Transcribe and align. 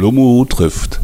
Schlomo 0.00 0.46
trifft. 0.46 0.98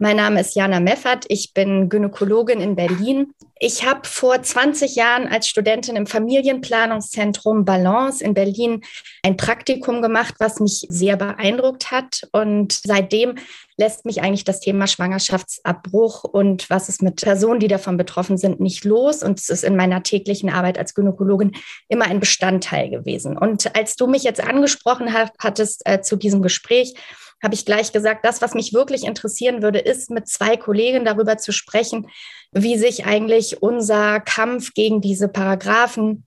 Mein 0.00 0.16
Name 0.16 0.40
ist 0.40 0.56
Jana 0.56 0.80
Meffert. 0.80 1.24
Ich 1.28 1.54
bin 1.54 1.88
Gynäkologin 1.88 2.60
in 2.60 2.74
Berlin. 2.74 3.32
Ich 3.60 3.86
habe 3.86 4.00
vor 4.08 4.42
20 4.42 4.96
Jahren 4.96 5.28
als 5.28 5.48
Studentin 5.48 5.94
im 5.94 6.08
Familienplanungszentrum 6.08 7.64
Balance 7.64 8.24
in 8.24 8.34
Berlin 8.34 8.82
ein 9.22 9.36
Praktikum 9.36 10.02
gemacht, 10.02 10.34
was 10.40 10.58
mich 10.58 10.84
sehr 10.88 11.16
beeindruckt 11.16 11.92
hat. 11.92 12.26
Und 12.32 12.72
seitdem 12.72 13.36
lässt 13.76 14.04
mich 14.04 14.20
eigentlich 14.20 14.42
das 14.42 14.58
Thema 14.58 14.88
Schwangerschaftsabbruch 14.88 16.24
und 16.24 16.68
was 16.70 16.88
ist 16.88 17.02
mit 17.02 17.22
Personen, 17.22 17.60
die 17.60 17.68
davon 17.68 17.96
betroffen 17.96 18.36
sind, 18.36 18.58
nicht 18.58 18.84
los. 18.84 19.22
Und 19.22 19.38
es 19.38 19.48
ist 19.48 19.62
in 19.62 19.76
meiner 19.76 20.02
täglichen 20.02 20.50
Arbeit 20.50 20.76
als 20.76 20.94
Gynäkologin 20.94 21.52
immer 21.88 22.06
ein 22.06 22.18
Bestandteil 22.18 22.90
gewesen. 22.90 23.38
Und 23.38 23.76
als 23.76 23.94
du 23.94 24.08
mich 24.08 24.24
jetzt 24.24 24.42
angesprochen 24.42 25.14
hattest 25.38 25.82
äh, 25.84 26.02
zu 26.02 26.16
diesem 26.16 26.42
Gespräch, 26.42 26.94
habe 27.42 27.54
ich 27.54 27.66
gleich 27.66 27.92
gesagt, 27.92 28.24
das, 28.24 28.40
was 28.42 28.54
mich 28.54 28.72
wirklich 28.72 29.04
interessieren 29.04 29.62
würde, 29.62 29.78
ist 29.78 30.10
mit 30.10 30.28
zwei 30.28 30.56
Kollegen 30.56 31.04
darüber 31.04 31.36
zu 31.36 31.52
sprechen, 31.52 32.08
wie 32.52 32.78
sich 32.78 33.06
eigentlich 33.06 33.62
unser 33.62 34.20
Kampf 34.20 34.74
gegen 34.74 35.00
diese 35.00 35.28
Paragraphen 35.28 36.26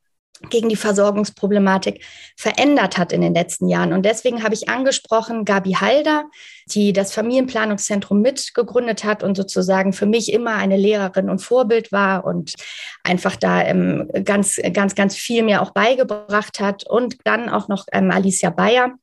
gegen 0.49 0.69
die 0.69 0.75
Versorgungsproblematik 0.75 2.03
verändert 2.35 2.97
hat 2.97 3.11
in 3.11 3.21
den 3.21 3.33
letzten 3.33 3.67
Jahren. 3.67 3.93
Und 3.93 4.03
deswegen 4.05 4.43
habe 4.43 4.53
ich 4.53 4.69
angesprochen 4.69 5.45
Gabi 5.45 5.73
Halder, 5.73 6.25
die 6.67 6.93
das 6.93 7.13
Familienplanungszentrum 7.13 8.21
mitgegründet 8.21 9.03
hat 9.03 9.23
und 9.23 9.35
sozusagen 9.35 9.93
für 9.93 10.05
mich 10.05 10.31
immer 10.31 10.55
eine 10.55 10.77
Lehrerin 10.77 11.29
und 11.29 11.39
Vorbild 11.39 11.91
war 11.91 12.25
und 12.25 12.53
einfach 13.03 13.35
da 13.35 13.63
ähm, 13.63 14.09
ganz, 14.23 14.59
ganz, 14.73 14.95
ganz 14.95 15.15
viel 15.15 15.43
mir 15.43 15.61
auch 15.61 15.71
beigebracht 15.71 16.59
hat. 16.59 16.87
Und 16.87 17.17
dann 17.23 17.49
auch 17.49 17.67
noch 17.67 17.85
ähm, 17.91 18.11
Alicia 18.11 18.51
Bayer, 18.51 18.93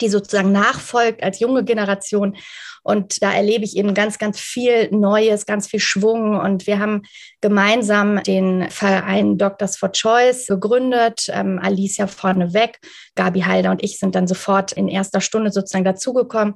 die 0.00 0.08
sozusagen 0.08 0.52
nachfolgt 0.52 1.22
als 1.22 1.40
junge 1.40 1.64
Generation. 1.64 2.36
Und 2.82 3.22
da 3.22 3.32
erlebe 3.32 3.64
ich 3.64 3.76
eben 3.76 3.94
ganz, 3.94 4.18
ganz 4.18 4.40
viel 4.40 4.90
Neues, 4.90 5.46
ganz 5.46 5.68
viel 5.68 5.80
Schwung. 5.80 6.38
Und 6.38 6.66
wir 6.66 6.80
haben 6.80 7.02
gemeinsam 7.40 8.22
den 8.24 8.68
Verein 8.70 9.38
Doctors 9.38 9.76
for 9.76 9.92
Choice 9.92 10.46
gegründet. 10.46 11.26
Ähm, 11.28 11.60
Alicia 11.62 12.08
vorneweg, 12.08 12.80
Gabi 13.14 13.42
Halder 13.42 13.70
und 13.70 13.84
ich 13.84 13.98
sind 13.98 14.14
dann 14.14 14.26
sofort 14.26 14.72
in 14.72 14.88
erster 14.88 15.20
Stunde 15.20 15.52
sozusagen 15.52 15.84
dazugekommen. 15.84 16.54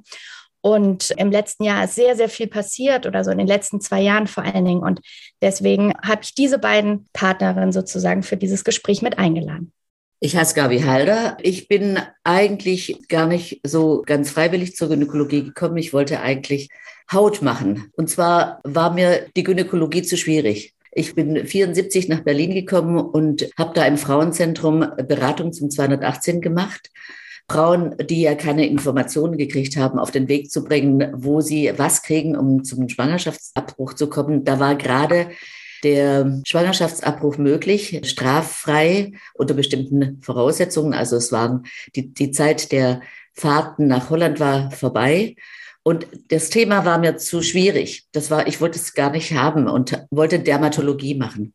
Und 0.59 1.11
im 1.11 1.31
letzten 1.31 1.63
Jahr 1.63 1.85
ist 1.85 1.95
sehr, 1.95 2.17
sehr 2.17 2.27
viel 2.27 2.47
passiert 2.47 3.05
oder 3.05 3.23
so 3.23 3.31
in 3.31 3.37
den 3.37 3.47
letzten 3.47 3.79
zwei 3.79 4.01
Jahren 4.01 4.27
vor 4.27 4.43
allen 4.43 4.65
Dingen. 4.65 4.81
Und 4.81 4.99
deswegen 5.41 5.93
habe 6.03 6.23
ich 6.23 6.35
diese 6.35 6.59
beiden 6.59 7.07
Partnerinnen 7.13 7.71
sozusagen 7.71 8.21
für 8.21 8.35
dieses 8.35 8.65
Gespräch 8.65 9.01
mit 9.01 9.17
eingeladen. 9.17 9.71
Ich 10.19 10.35
heiße 10.35 10.55
Gabi 10.55 10.79
Halder. 10.79 11.37
Ich 11.43 11.67
bin 11.67 11.99
eigentlich 12.23 13.07
gar 13.07 13.27
nicht 13.27 13.61
so 13.63 14.01
ganz 14.03 14.31
freiwillig 14.31 14.75
zur 14.75 14.89
Gynäkologie 14.89 15.43
gekommen. 15.43 15.77
Ich 15.77 15.93
wollte 15.93 16.21
eigentlich 16.21 16.69
Haut 17.11 17.43
machen. 17.43 17.91
Und 17.95 18.09
zwar 18.09 18.59
war 18.63 18.91
mir 18.91 19.27
die 19.35 19.43
Gynäkologie 19.43 20.01
zu 20.01 20.17
schwierig. 20.17 20.73
Ich 20.91 21.13
bin 21.13 21.45
74 21.45 22.09
nach 22.09 22.21
Berlin 22.21 22.55
gekommen 22.55 22.99
und 22.99 23.47
habe 23.59 23.73
da 23.75 23.85
im 23.85 23.99
Frauenzentrum 23.99 24.79
Beratung 25.07 25.53
zum 25.53 25.69
218 25.69 26.41
gemacht. 26.41 26.89
Frauen, 27.49 27.95
die 28.09 28.21
ja 28.21 28.33
keine 28.33 28.67
Informationen 28.67 29.37
gekriegt 29.37 29.77
haben, 29.77 29.99
auf 29.99 30.09
den 30.09 30.27
Weg 30.27 30.49
zu 30.49 30.63
bringen, 30.63 31.13
wo 31.13 31.41
sie 31.41 31.71
was 31.77 32.01
kriegen, 32.01 32.35
um 32.35 32.63
zum 32.63 32.89
Schwangerschaftsabbruch 32.89 33.93
zu 33.93 34.09
kommen. 34.09 34.43
Da 34.43 34.59
war 34.59 34.75
gerade 34.75 35.29
der 35.83 36.41
Schwangerschaftsabbruch 36.45 37.37
möglich, 37.37 38.01
straffrei 38.03 39.13
unter 39.33 39.53
bestimmten 39.53 40.21
Voraussetzungen. 40.21 40.93
Also 40.93 41.15
es 41.15 41.31
waren 41.31 41.65
die, 41.95 42.13
die 42.13 42.31
Zeit 42.31 42.71
der 42.71 43.01
Fahrten 43.33 43.87
nach 43.87 44.09
Holland 44.09 44.39
war 44.39 44.71
vorbei. 44.71 45.35
Und 45.83 46.05
das 46.27 46.49
Thema 46.49 46.83
war 46.83 46.97
mir 46.97 47.17
zu 47.17 47.41
schwierig. 47.41 48.07
Das 48.11 48.29
war, 48.29 48.47
ich 48.47 48.59
wollte 48.59 48.77
es 48.77 48.93
gar 48.93 49.11
nicht 49.11 49.31
haben 49.33 49.67
und 49.67 50.05
wollte 50.11 50.39
Dermatologie 50.39 51.15
machen. 51.15 51.53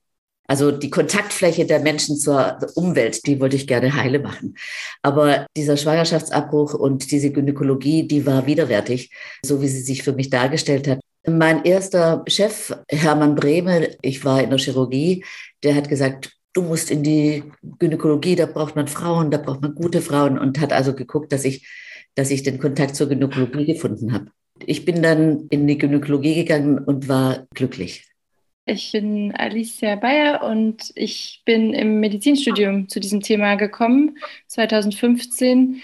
Also 0.49 0.71
die 0.71 0.91
Kontaktfläche 0.91 1.67
der 1.67 1.81
Menschen 1.81 2.17
zur 2.17 2.59
Umwelt, 2.75 3.27
die 3.27 3.41
wollte 3.41 3.57
ich 3.57 3.67
gerne 3.67 3.95
heile 3.95 4.19
machen. 4.19 4.57
Aber 5.03 5.47
dieser 5.57 5.77
Schwangerschaftsabbruch 5.77 6.75
und 6.75 7.11
diese 7.11 7.31
Gynäkologie, 7.31 8.07
die 8.07 8.27
war 8.27 8.47
widerwärtig, 8.47 9.11
so 9.45 9.63
wie 9.63 9.69
sie 9.69 9.83
sich 9.83 10.03
für 10.03 10.13
mich 10.13 10.31
dargestellt 10.31 10.89
hat. 10.89 11.01
Mein 11.27 11.65
erster 11.65 12.25
Chef, 12.27 12.77
Hermann 12.89 13.35
Brehme, 13.37 13.91
ich 14.03 14.25
war 14.25 14.43
in 14.43 14.51
der 14.51 14.59
Chirurgie, 14.59 15.25
der 15.63 15.77
hat 15.77 15.89
gesagt, 15.89 16.33
du 16.53 16.63
musst 16.63 16.91
in 16.91 17.03
die 17.03 17.45
Gynäkologie, 17.79 18.35
da 18.37 18.47
braucht 18.47 18.77
man 18.77 18.89
Frauen, 18.89 19.31
da 19.31 19.39
braucht 19.39 19.63
man 19.63 19.75
gute 19.75 20.01
Frauen 20.01 20.39
und 20.39 20.61
hat 20.61 20.73
also 20.73 20.95
geguckt, 20.95 21.33
dass 21.33 21.45
ich, 21.45 21.67
dass 22.15 22.31
ich 22.31 22.43
den 22.43 22.59
Kontakt 22.59 22.97
zur 22.97 23.09
Gynäkologie 23.09 23.67
gefunden 23.67 24.13
habe. 24.13 24.27
Ich 24.67 24.85
bin 24.85 25.03
dann 25.03 25.47
in 25.51 25.67
die 25.67 25.79
Gynäkologie 25.79 26.35
gegangen 26.35 26.79
und 26.79 27.09
war 27.09 27.47
glücklich. 27.55 28.07
Ich 28.65 28.93
bin 28.93 29.35
Alicia 29.35 29.97
Bayer 29.97 30.45
und 30.45 30.93
ich 30.95 31.43
bin 31.45 31.75
im 31.75 31.99
Medizinstudium 31.99 32.89
zu 32.89 33.01
diesem 33.01 33.21
Thema 33.21 33.57
gekommen, 33.57 34.19
2015. 34.47 35.83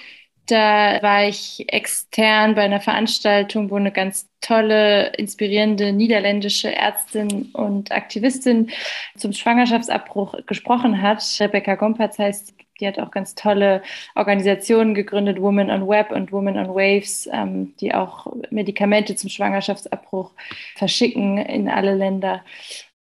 Da 0.48 1.02
war 1.02 1.28
ich 1.28 1.66
extern 1.68 2.54
bei 2.54 2.62
einer 2.62 2.80
Veranstaltung, 2.80 3.70
wo 3.70 3.76
eine 3.76 3.92
ganz 3.92 4.30
tolle, 4.40 5.08
inspirierende 5.18 5.92
niederländische 5.92 6.74
Ärztin 6.74 7.50
und 7.52 7.92
Aktivistin 7.92 8.70
zum 9.14 9.34
Schwangerschaftsabbruch 9.34 10.46
gesprochen 10.46 11.02
hat. 11.02 11.22
Rebecca 11.38 11.74
Gompertz 11.74 12.18
heißt 12.18 12.54
die 12.80 12.86
hat 12.86 12.98
auch 12.98 13.10
ganz 13.10 13.34
tolle 13.34 13.82
Organisationen 14.14 14.94
gegründet, 14.94 15.40
Women 15.42 15.68
on 15.68 15.88
Web 15.88 16.12
und 16.12 16.32
Women 16.32 16.56
on 16.56 16.68
Waves, 16.68 17.28
ähm, 17.32 17.74
die 17.80 17.92
auch 17.92 18.32
Medikamente 18.50 19.16
zum 19.16 19.30
Schwangerschaftsabbruch 19.30 20.30
verschicken 20.76 21.38
in 21.38 21.68
alle 21.68 21.94
Länder. 21.94 22.44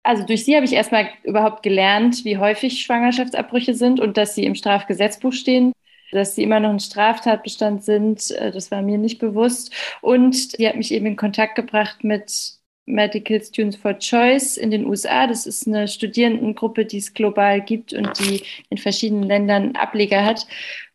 Also 0.03 0.25
durch 0.25 0.45
sie 0.45 0.55
habe 0.55 0.65
ich 0.65 0.73
erstmal 0.73 1.09
überhaupt 1.23 1.63
gelernt, 1.63 2.25
wie 2.25 2.39
häufig 2.39 2.81
Schwangerschaftsabbrüche 2.81 3.75
sind 3.75 3.99
und 3.99 4.17
dass 4.17 4.35
sie 4.35 4.45
im 4.45 4.55
Strafgesetzbuch 4.55 5.33
stehen 5.33 5.73
dass 6.11 6.35
sie 6.35 6.43
immer 6.43 6.59
noch 6.59 6.69
ein 6.69 6.79
Straftatbestand 6.79 7.83
sind, 7.83 8.31
äh, 8.31 8.51
das 8.51 8.71
war 8.71 8.81
mir 8.81 8.97
nicht 8.97 9.19
bewusst. 9.19 9.73
Und 10.01 10.35
sie 10.35 10.67
hat 10.67 10.75
mich 10.75 10.91
eben 10.91 11.05
in 11.05 11.15
Kontakt 11.15 11.55
gebracht 11.55 12.03
mit 12.03 12.57
Medical 12.85 13.41
Students 13.41 13.75
for 13.75 13.97
Choice 13.99 14.57
in 14.57 14.71
den 14.71 14.85
USA. 14.85 15.27
Das 15.27 15.45
ist 15.45 15.67
eine 15.67 15.87
Studierendengruppe, 15.87 16.85
die 16.85 16.97
es 16.97 17.13
global 17.13 17.61
gibt 17.61 17.93
und 17.93 18.17
die 18.19 18.43
in 18.69 18.77
verschiedenen 18.77 19.23
Ländern 19.23 19.75
Ableger 19.75 20.23
hat 20.23 20.47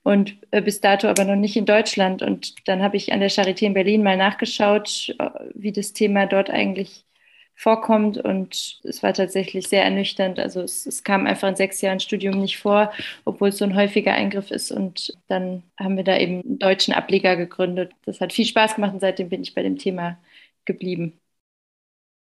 und 0.03 0.37
äh, 0.51 0.63
bis 0.63 0.81
dato 0.81 1.07
aber 1.07 1.25
noch 1.25 1.37
nicht 1.37 1.57
in 1.57 1.67
Deutschland. 1.67 2.23
Und 2.23 2.55
dann 2.67 2.83
habe 2.83 2.97
ich 2.97 3.13
an 3.13 3.21
der 3.21 3.31
Charité 3.31 3.67
in 3.67 3.75
Berlin 3.75 4.03
mal 4.03 4.17
nachgeschaut, 4.17 5.15
äh, 5.19 5.31
wie 5.55 5.73
das 5.73 5.93
Thema 5.93 6.27
dort 6.27 6.51
eigentlich 6.51 7.05
vorkommt. 7.63 8.19
Und 8.19 8.81
es 8.83 9.03
war 9.03 9.15
tatsächlich 9.15 9.69
sehr 9.69 9.85
ernüchternd. 9.85 10.39
Also 10.39 10.63
es, 10.63 10.87
es, 10.87 11.05
kam 11.05 11.27
einfach 11.27 11.49
in 11.49 11.57
sechs 11.57 11.81
Jahren 11.81 12.01
Studium 12.01 12.41
nicht 12.41 12.59
vor, 12.59 12.93
obwohl 13.25 13.51
es 13.51 13.59
so 13.59 13.65
ein 13.65 13.77
häufiger 13.77 14.13
Eingriff 14.13 14.51
ist. 14.51 14.73
Und 14.73 15.13
dann 15.29 15.63
haben 15.79 15.97
wir 15.97 16.05
da 16.05 16.19
eben 16.19 16.43
einen 16.43 16.59
deutschen 16.59 16.95
Ableger 16.95 17.37
gegründet. 17.37 17.93
Das 18.05 18.21
hat 18.21 18.33
viel 18.33 18.47
Spaß 18.47 18.75
gemacht 18.75 18.95
und 18.95 19.01
seitdem 19.01 19.29
bin 19.29 19.43
ich 19.43 19.55
bei 19.55 19.63
dem 19.63 19.79
Thema 19.79 20.19
geblieben. 20.65 21.19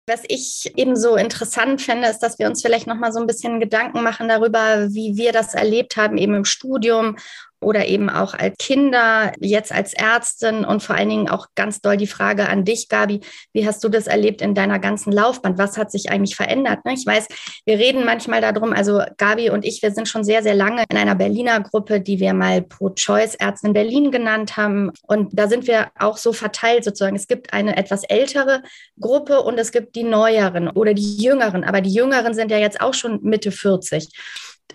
Was 0.08 0.24
ich 0.28 0.72
eben 0.76 0.96
so 0.96 1.16
interessant 1.16 1.80
finde, 1.80 2.08
ist, 2.08 2.20
dass 2.20 2.38
wir 2.38 2.48
uns 2.48 2.60
vielleicht 2.60 2.88
noch 2.88 2.96
mal 2.96 3.12
so 3.12 3.20
ein 3.20 3.26
bisschen 3.28 3.60
Gedanken 3.60 4.02
machen 4.02 4.28
darüber, 4.28 4.88
wie 4.90 5.16
wir 5.16 5.32
das 5.32 5.54
erlebt 5.54 5.96
haben, 5.96 6.18
eben 6.18 6.34
im 6.34 6.44
Studium 6.44 7.16
oder 7.62 7.86
eben 7.86 8.10
auch 8.10 8.34
als 8.34 8.56
Kinder, 8.58 9.32
jetzt 9.40 9.72
als 9.72 9.94
Ärztin 9.94 10.64
und 10.64 10.82
vor 10.82 10.96
allen 10.96 11.08
Dingen 11.08 11.28
auch 11.28 11.48
ganz 11.54 11.80
doll 11.80 11.96
die 11.96 12.06
Frage 12.06 12.48
an 12.48 12.64
dich, 12.64 12.88
Gabi, 12.88 13.20
wie 13.52 13.66
hast 13.66 13.82
du 13.84 13.88
das 13.88 14.06
erlebt 14.06 14.42
in 14.42 14.54
deiner 14.54 14.78
ganzen 14.78 15.12
Laufbahn? 15.12 15.58
Was 15.58 15.78
hat 15.78 15.90
sich 15.90 16.10
eigentlich 16.10 16.36
verändert? 16.36 16.84
Ne? 16.84 16.94
Ich 16.94 17.06
weiß, 17.06 17.26
wir 17.64 17.78
reden 17.78 18.04
manchmal 18.04 18.40
darum, 18.40 18.72
also 18.72 19.02
Gabi 19.16 19.50
und 19.50 19.64
ich, 19.64 19.82
wir 19.82 19.92
sind 19.92 20.08
schon 20.08 20.24
sehr, 20.24 20.42
sehr 20.42 20.54
lange 20.54 20.84
in 20.90 20.96
einer 20.96 21.14
Berliner 21.14 21.60
Gruppe, 21.60 22.00
die 22.00 22.20
wir 22.20 22.34
mal 22.34 22.62
Pro-Choice 22.62 23.36
Ärzte 23.36 23.68
in 23.68 23.72
Berlin 23.72 24.10
genannt 24.10 24.56
haben. 24.56 24.90
Und 25.06 25.30
da 25.32 25.48
sind 25.48 25.66
wir 25.66 25.90
auch 25.98 26.16
so 26.16 26.32
verteilt 26.32 26.84
sozusagen. 26.84 27.16
Es 27.16 27.28
gibt 27.28 27.52
eine 27.52 27.76
etwas 27.76 28.04
ältere 28.04 28.62
Gruppe 29.00 29.40
und 29.42 29.58
es 29.58 29.72
gibt 29.72 29.96
die 29.96 30.04
neueren 30.04 30.68
oder 30.68 30.94
die 30.94 31.16
jüngeren. 31.16 31.64
Aber 31.64 31.80
die 31.80 31.92
jüngeren 31.92 32.34
sind 32.34 32.50
ja 32.50 32.58
jetzt 32.58 32.80
auch 32.80 32.94
schon 32.94 33.20
Mitte 33.22 33.52
40 33.52 34.08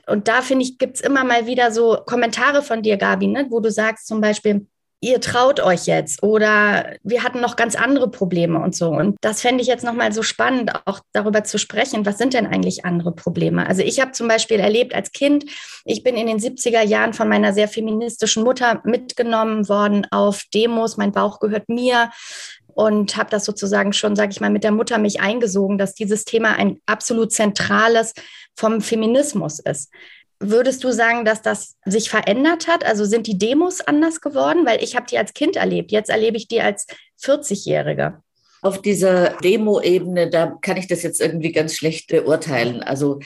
und 0.06 0.28
da 0.28 0.42
finde 0.42 0.64
ich, 0.64 0.78
gibt 0.78 0.98
es 0.98 1.02
immer 1.02 1.24
mal 1.24 1.48
wieder 1.48 1.72
so 1.72 1.98
Kommentare 2.06 2.62
von 2.62 2.82
dir, 2.82 2.98
Gabi, 2.98 3.28
ne, 3.28 3.48
wo 3.50 3.60
du 3.60 3.72
sagst 3.72 4.08
zum 4.08 4.22
Beispiel, 4.22 4.68
ihr 5.00 5.22
traut 5.22 5.60
euch 5.60 5.86
jetzt 5.86 6.24
oder 6.24 6.96
wir 7.04 7.24
hatten 7.24 7.40
noch 7.40 7.56
ganz 7.56 7.76
andere 7.76 8.10
Probleme 8.10 8.60
und 8.60 8.76
so. 8.76 8.90
Und 8.90 9.18
das 9.22 9.42
fände 9.42 9.62
ich 9.62 9.68
jetzt 9.68 9.84
nochmal 9.84 10.12
so 10.12 10.24
spannend, 10.24 10.72
auch 10.86 11.02
darüber 11.14 11.44
zu 11.44 11.60
sprechen, 11.60 12.06
was 12.06 12.18
sind 12.18 12.34
denn 12.34 12.48
eigentlich 12.48 12.84
andere 12.84 13.12
Probleme? 13.12 13.68
Also 13.68 13.84
ich 13.84 14.00
habe 14.00 14.14
zum 14.14 14.28
Beispiel 14.28 14.60
erlebt 14.60 14.96
als 14.96 15.12
Kind, 15.12 15.46
ich 15.86 16.04
bin 16.04 16.16
in 16.16 16.28
den 16.28 16.40
70er 16.40 16.82
Jahren 16.82 17.14
von 17.14 17.30
meiner 17.30 17.54
sehr 17.54 17.68
feministischen 17.68 18.44
Mutter 18.44 18.82
mitgenommen 18.86 19.70
worden 19.70 20.08
auf 20.10 20.44
Demos, 20.54 20.98
mein 20.98 21.12
Bauch 21.12 21.40
gehört 21.40 21.70
mir 21.70 22.10
und 22.78 23.18
habe 23.18 23.32
das 23.32 23.44
sozusagen 23.44 23.92
schon, 23.92 24.16
sage 24.16 24.32
ich 24.32 24.40
mal, 24.40 24.52
mit 24.52 24.64
der 24.64 24.72
Mutter 24.72 25.00
mich 25.00 25.20
eingesogen, 25.20 25.80
dass 25.80 25.96
dieses 25.96 26.26
Thema 26.26 26.54
ein 26.58 26.80
absolut 26.86 27.34
zentrales 27.34 28.14
vom 28.56 28.82
Feminismus 28.82 29.58
ist. 29.58 29.90
Würdest 30.40 30.84
du 30.84 30.92
sagen, 30.92 31.26
dass 31.26 31.42
das 31.42 31.76
sich 31.86 32.12
verändert 32.12 32.68
hat? 32.68 32.86
Also 32.86 33.06
sind 33.06 33.26
die 33.26 33.40
Demos 33.40 33.82
anders 33.82 34.22
geworden? 34.22 34.68
Weil 34.68 34.84
ich 34.84 34.96
habe 34.96 35.08
die 35.10 35.18
als 35.18 35.34
Kind 35.34 35.56
erlebt. 35.56 35.92
Jetzt 35.92 36.12
erlebe 36.12 36.38
ich 36.38 36.48
die 36.48 36.62
als 36.62 36.86
40-Jährige. 37.24 38.22
Auf 38.62 38.80
dieser 38.84 39.32
Demo-Ebene, 39.44 40.30
da 40.30 40.56
kann 40.62 40.78
ich 40.78 40.86
das 40.86 41.02
jetzt 41.02 41.20
irgendwie 41.20 41.54
ganz 41.54 41.74
schlecht 41.76 42.10
beurteilen. 42.10 42.84
Also 42.84 43.20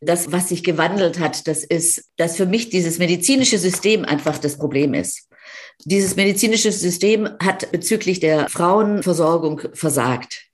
das, 0.00 0.32
was 0.32 0.48
sich 0.48 0.64
gewandelt 0.64 1.20
hat, 1.20 1.46
das 1.46 1.62
ist, 1.62 2.10
dass 2.16 2.36
für 2.36 2.46
mich 2.46 2.70
dieses 2.70 2.98
medizinische 2.98 3.58
System 3.58 4.04
einfach 4.04 4.38
das 4.38 4.58
Problem 4.58 4.94
ist. 4.94 5.25
Dieses 5.84 6.16
medizinische 6.16 6.72
System 6.72 7.28
hat 7.42 7.70
bezüglich 7.72 8.20
der 8.20 8.48
Frauenversorgung 8.48 9.62
versagt. 9.72 10.46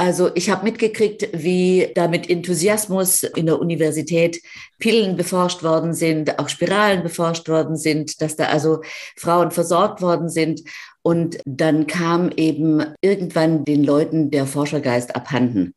Also 0.00 0.30
ich 0.36 0.48
habe 0.48 0.62
mitgekriegt, 0.64 1.28
wie 1.32 1.90
da 1.92 2.06
mit 2.06 2.30
Enthusiasmus 2.30 3.24
in 3.24 3.46
der 3.46 3.58
Universität 3.58 4.40
Pillen 4.78 5.16
beforscht 5.16 5.64
worden 5.64 5.92
sind, 5.92 6.38
auch 6.38 6.48
Spiralen 6.48 7.02
beforscht 7.02 7.48
worden 7.48 7.76
sind, 7.76 8.22
dass 8.22 8.36
da 8.36 8.44
also 8.44 8.80
Frauen 9.16 9.50
versorgt 9.50 10.00
worden 10.00 10.28
sind. 10.28 10.62
Und 11.02 11.38
dann 11.44 11.88
kam 11.88 12.30
eben 12.36 12.94
irgendwann 13.00 13.64
den 13.64 13.82
Leuten 13.82 14.30
der 14.30 14.46
Forschergeist 14.46 15.16
abhanden. 15.16 15.74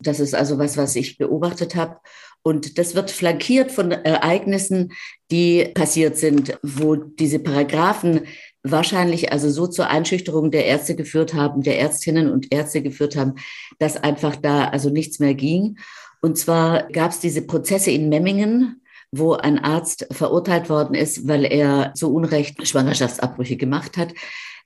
Das 0.00 0.18
ist 0.18 0.34
also 0.34 0.58
was, 0.58 0.78
was 0.78 0.96
ich 0.96 1.18
beobachtet 1.18 1.74
habe. 1.74 1.96
Und 2.42 2.78
das 2.78 2.94
wird 2.94 3.10
flankiert 3.10 3.70
von 3.70 3.90
Ereignissen, 3.90 4.92
die 5.30 5.70
passiert 5.74 6.16
sind, 6.16 6.58
wo 6.62 6.96
diese 6.96 7.38
Paragraphen 7.38 8.22
wahrscheinlich 8.62 9.32
also 9.32 9.50
so 9.50 9.66
zur 9.66 9.88
Einschüchterung 9.88 10.50
der 10.50 10.66
Ärzte 10.66 10.96
geführt 10.96 11.34
haben, 11.34 11.62
der 11.62 11.78
Ärztinnen 11.78 12.30
und 12.30 12.52
Ärzte 12.52 12.82
geführt 12.82 13.16
haben, 13.16 13.34
dass 13.78 13.96
einfach 13.96 14.36
da 14.36 14.68
also 14.68 14.90
nichts 14.90 15.18
mehr 15.18 15.34
ging. 15.34 15.78
Und 16.20 16.38
zwar 16.38 16.88
gab 16.88 17.12
es 17.12 17.20
diese 17.20 17.42
Prozesse 17.42 17.90
in 17.90 18.08
Memmingen, 18.08 18.82
wo 19.10 19.32
ein 19.32 19.58
Arzt 19.58 20.06
verurteilt 20.10 20.68
worden 20.68 20.94
ist, 20.94 21.28
weil 21.28 21.44
er 21.44 21.94
zu 21.94 22.12
Unrecht 22.12 22.66
Schwangerschaftsabbrüche 22.66 23.56
gemacht 23.56 23.96
hat. 23.96 24.12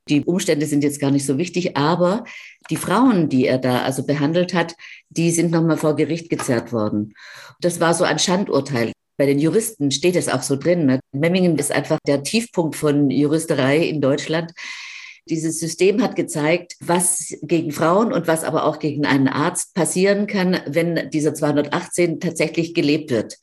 Die 0.09 0.25
Umstände 0.25 0.67
sind 0.67 0.83
jetzt 0.83 1.01
gar 1.01 1.11
nicht 1.11 1.25
so 1.25 1.39
wichtig, 1.39 1.77
aber 1.77 2.25
die 2.71 2.77
Frauen, 2.77 3.29
die 3.29 3.47
er 3.47 3.59
da 3.59 3.83
also 3.83 4.05
behandelt 4.05 4.53
hat, 4.53 4.75
die 5.11 5.31
sind 5.31 5.51
nochmal 5.51 5.77
vor 5.77 5.95
Gericht 5.95 6.29
gezerrt 6.29 6.73
worden. 6.73 7.15
Das 7.61 7.81
war 7.81 7.95
so 7.95 8.05
ein 8.05 8.19
Schandurteil. 8.19 8.93
Bei 9.17 9.27
den 9.27 9.39
Juristen 9.39 9.91
steht 9.91 10.17
es 10.17 10.29
auch 10.29 10.43
so 10.43 10.57
drin. 10.57 10.87
Ne? 10.87 11.01
Memmingen 11.13 11.57
ist 11.57 11.71
einfach 11.71 11.99
der 12.07 12.23
Tiefpunkt 12.23 12.75
von 12.77 13.11
Juristerei 13.11 13.79
in 13.79 14.01
Deutschland. 14.01 14.53
Dieses 15.29 15.61
System 15.61 16.03
hat 16.03 16.17
gezeigt, 16.17 16.75
was 16.81 17.37
gegen 17.43 17.71
Frauen 17.71 18.13
und 18.13 18.27
was 18.27 18.43
aber 18.43 18.65
auch 18.65 18.81
gegen 18.81 19.07
einen 19.07 19.29
Arzt 19.29 19.75
passieren 19.75 20.27
kann, 20.27 20.61
wenn 20.67 21.11
dieser 21.11 21.33
218 21.33 22.19
tatsächlich 22.19 22.75
gelebt 22.75 23.11
wird. 23.11 23.39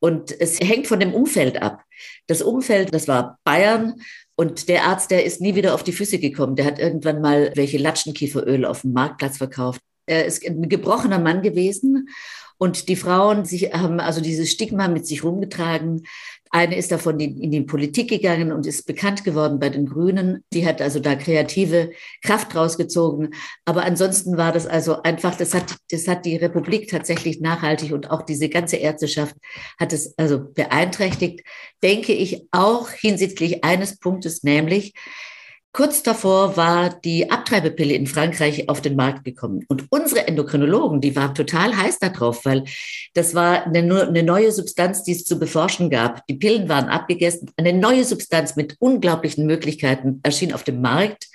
Und 0.00 0.38
es 0.38 0.60
hängt 0.60 0.86
von 0.86 1.00
dem 1.00 1.14
Umfeld 1.14 1.62
ab. 1.62 1.82
Das 2.26 2.42
Umfeld, 2.42 2.92
das 2.92 3.08
war 3.08 3.38
Bayern. 3.44 3.94
Und 4.36 4.68
der 4.68 4.84
Arzt, 4.84 5.10
der 5.10 5.24
ist 5.24 5.40
nie 5.40 5.54
wieder 5.54 5.74
auf 5.74 5.84
die 5.84 5.92
Füße 5.92 6.18
gekommen. 6.18 6.56
Der 6.56 6.64
hat 6.64 6.78
irgendwann 6.78 7.20
mal 7.20 7.52
welche 7.54 7.78
Latschenkieferöl 7.78 8.64
auf 8.64 8.82
dem 8.82 8.92
Marktplatz 8.92 9.38
verkauft. 9.38 9.80
Er 10.06 10.24
ist 10.24 10.44
ein 10.44 10.68
gebrochener 10.68 11.18
Mann 11.18 11.42
gewesen 11.42 12.08
und 12.58 12.88
die 12.88 12.96
Frauen 12.96 13.44
sich, 13.44 13.72
haben 13.72 14.00
also 14.00 14.20
dieses 14.20 14.50
Stigma 14.50 14.88
mit 14.88 15.06
sich 15.06 15.24
rumgetragen. 15.24 16.06
Eine 16.50 16.76
ist 16.76 16.92
davon 16.92 17.18
in 17.18 17.50
die 17.50 17.62
Politik 17.62 18.08
gegangen 18.10 18.52
und 18.52 18.66
ist 18.66 18.86
bekannt 18.86 19.24
geworden 19.24 19.58
bei 19.58 19.70
den 19.70 19.86
Grünen. 19.86 20.44
Die 20.52 20.66
hat 20.66 20.80
also 20.80 21.00
da 21.00 21.16
kreative 21.16 21.90
Kraft 22.22 22.54
rausgezogen. 22.54 23.34
Aber 23.64 23.84
ansonsten 23.84 24.36
war 24.36 24.52
das 24.52 24.66
also 24.66 25.02
einfach, 25.02 25.34
das 25.34 25.52
hat, 25.52 25.74
das 25.90 26.06
hat 26.06 26.24
die 26.24 26.36
Republik 26.36 26.88
tatsächlich 26.88 27.40
nachhaltig 27.40 27.92
und 27.92 28.10
auch 28.10 28.22
diese 28.22 28.48
ganze 28.48 28.76
Ärzteschaft 28.76 29.34
hat 29.80 29.92
es 29.92 30.16
also 30.16 30.44
beeinträchtigt, 30.52 31.42
denke 31.82 32.12
ich 32.12 32.46
auch 32.52 32.88
hinsichtlich 32.88 33.64
eines 33.64 33.98
Punktes, 33.98 34.44
nämlich, 34.44 34.94
Kurz 35.76 36.04
davor 36.04 36.56
war 36.56 36.88
die 36.88 37.32
Abtreibepille 37.32 37.94
in 37.94 38.06
Frankreich 38.06 38.68
auf 38.68 38.80
den 38.80 38.94
Markt 38.94 39.24
gekommen. 39.24 39.64
Und 39.66 39.86
unsere 39.90 40.28
Endokrinologen, 40.28 41.00
die 41.00 41.16
waren 41.16 41.34
total 41.34 41.76
heiß 41.76 41.98
darauf, 41.98 42.44
weil 42.44 42.62
das 43.14 43.34
war 43.34 43.66
eine, 43.66 44.06
eine, 44.06 44.22
neue 44.22 44.52
Substanz, 44.52 45.02
die 45.02 45.10
es 45.10 45.24
zu 45.24 45.36
beforschen 45.36 45.90
gab. 45.90 46.24
Die 46.28 46.34
Pillen 46.34 46.68
waren 46.68 46.84
abgegessen. 46.84 47.50
Eine 47.56 47.72
neue 47.72 48.04
Substanz 48.04 48.54
mit 48.54 48.76
unglaublichen 48.78 49.46
Möglichkeiten 49.46 50.20
erschien 50.22 50.54
auf 50.54 50.62
dem 50.62 50.80
Markt. 50.80 51.26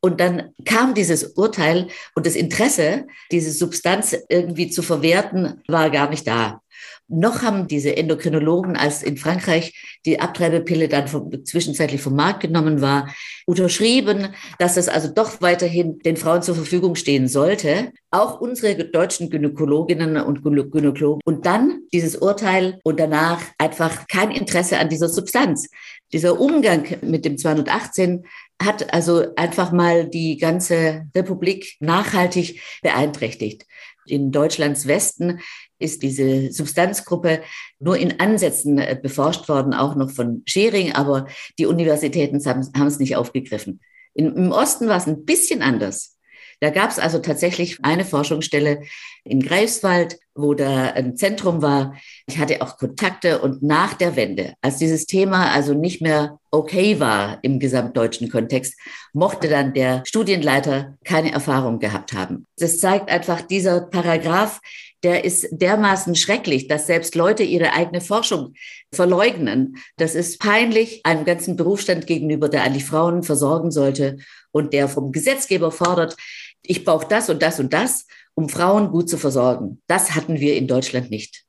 Und 0.00 0.18
dann 0.18 0.50
kam 0.64 0.94
dieses 0.94 1.34
Urteil 1.36 1.86
und 2.16 2.26
das 2.26 2.34
Interesse, 2.34 3.06
diese 3.30 3.52
Substanz 3.52 4.16
irgendwie 4.28 4.70
zu 4.70 4.82
verwerten, 4.82 5.62
war 5.68 5.88
gar 5.90 6.10
nicht 6.10 6.26
da. 6.26 6.62
Noch 7.10 7.42
haben 7.42 7.68
diese 7.68 7.96
Endokrinologen, 7.96 8.76
als 8.76 9.02
in 9.02 9.16
Frankreich 9.16 9.98
die 10.04 10.20
Abtreibepille 10.20 10.88
dann 10.88 11.08
vom, 11.08 11.44
zwischenzeitlich 11.44 12.02
vom 12.02 12.14
Markt 12.14 12.40
genommen 12.40 12.82
war, 12.82 13.08
unterschrieben, 13.46 14.28
dass 14.58 14.76
es 14.76 14.88
also 14.88 15.08
doch 15.08 15.40
weiterhin 15.40 15.98
den 16.00 16.18
Frauen 16.18 16.42
zur 16.42 16.54
Verfügung 16.54 16.96
stehen 16.96 17.26
sollte. 17.26 17.92
Auch 18.10 18.42
unsere 18.42 18.84
deutschen 18.84 19.30
Gynäkologinnen 19.30 20.18
und 20.18 20.42
Gynäkologen. 20.42 21.22
Und 21.24 21.46
dann 21.46 21.80
dieses 21.94 22.16
Urteil 22.16 22.78
und 22.84 23.00
danach 23.00 23.40
einfach 23.56 24.06
kein 24.06 24.30
Interesse 24.30 24.78
an 24.78 24.90
dieser 24.90 25.08
Substanz. 25.08 25.70
Dieser 26.12 26.38
Umgang 26.38 26.84
mit 27.00 27.24
dem 27.24 27.38
218 27.38 28.26
hat 28.62 28.92
also 28.92 29.34
einfach 29.36 29.72
mal 29.72 30.06
die 30.08 30.36
ganze 30.36 31.06
Republik 31.14 31.76
nachhaltig 31.80 32.60
beeinträchtigt. 32.82 33.64
In 34.06 34.30
Deutschlands 34.32 34.86
Westen 34.86 35.40
ist 35.78 36.02
diese 36.02 36.52
Substanzgruppe 36.52 37.42
nur 37.78 37.96
in 37.96 38.20
Ansätzen 38.20 38.78
äh, 38.78 38.98
beforscht 39.00 39.48
worden, 39.48 39.74
auch 39.74 39.94
noch 39.94 40.10
von 40.10 40.42
Schering, 40.46 40.92
aber 40.92 41.26
die 41.58 41.66
Universitäten 41.66 42.44
haben 42.44 42.86
es 42.86 42.98
nicht 42.98 43.16
aufgegriffen. 43.16 43.80
Im 44.14 44.50
Osten 44.50 44.88
war 44.88 44.96
es 44.96 45.06
ein 45.06 45.24
bisschen 45.24 45.62
anders. 45.62 46.18
Da 46.60 46.70
gab 46.70 46.90
es 46.90 46.98
also 46.98 47.18
tatsächlich 47.20 47.78
eine 47.82 48.04
Forschungsstelle 48.04 48.82
in 49.22 49.40
Greifswald, 49.40 50.18
wo 50.34 50.54
da 50.54 50.86
ein 50.92 51.16
Zentrum 51.16 51.62
war. 51.62 51.94
Ich 52.26 52.38
hatte 52.38 52.60
auch 52.62 52.78
Kontakte 52.78 53.40
und 53.40 53.62
nach 53.62 53.94
der 53.94 54.16
Wende, 54.16 54.54
als 54.60 54.78
dieses 54.78 55.06
Thema 55.06 55.52
also 55.52 55.74
nicht 55.74 56.02
mehr 56.02 56.40
okay 56.50 56.98
war 56.98 57.38
im 57.42 57.60
gesamtdeutschen 57.60 58.28
Kontext, 58.28 58.74
mochte 59.12 59.48
dann 59.48 59.72
der 59.72 60.02
Studienleiter 60.04 60.96
keine 61.04 61.32
Erfahrung 61.32 61.78
gehabt 61.78 62.12
haben. 62.12 62.46
Das 62.56 62.80
zeigt 62.80 63.08
einfach 63.08 63.42
dieser 63.42 63.82
Paragraph, 63.82 64.60
der 65.02 65.24
ist 65.24 65.48
dermaßen 65.50 66.14
schrecklich, 66.14 66.68
dass 66.68 66.86
selbst 66.86 67.14
Leute 67.14 67.42
ihre 67.42 67.72
eigene 67.72 68.00
Forschung 68.00 68.54
verleugnen. 68.92 69.76
Das 69.96 70.14
ist 70.14 70.40
peinlich 70.40 71.00
einem 71.04 71.24
ganzen 71.24 71.56
Berufsstand 71.56 72.06
gegenüber, 72.06 72.48
der 72.48 72.64
eigentlich 72.64 72.84
Frauen 72.84 73.22
versorgen 73.22 73.70
sollte 73.70 74.18
und 74.50 74.72
der 74.72 74.88
vom 74.88 75.12
Gesetzgeber 75.12 75.70
fordert, 75.70 76.16
ich 76.62 76.84
brauche 76.84 77.06
das 77.08 77.30
und 77.30 77.42
das 77.42 77.60
und 77.60 77.72
das, 77.72 78.06
um 78.34 78.48
Frauen 78.48 78.90
gut 78.90 79.08
zu 79.08 79.16
versorgen. 79.16 79.80
Das 79.86 80.14
hatten 80.14 80.40
wir 80.40 80.56
in 80.56 80.66
Deutschland 80.66 81.10
nicht. 81.10 81.44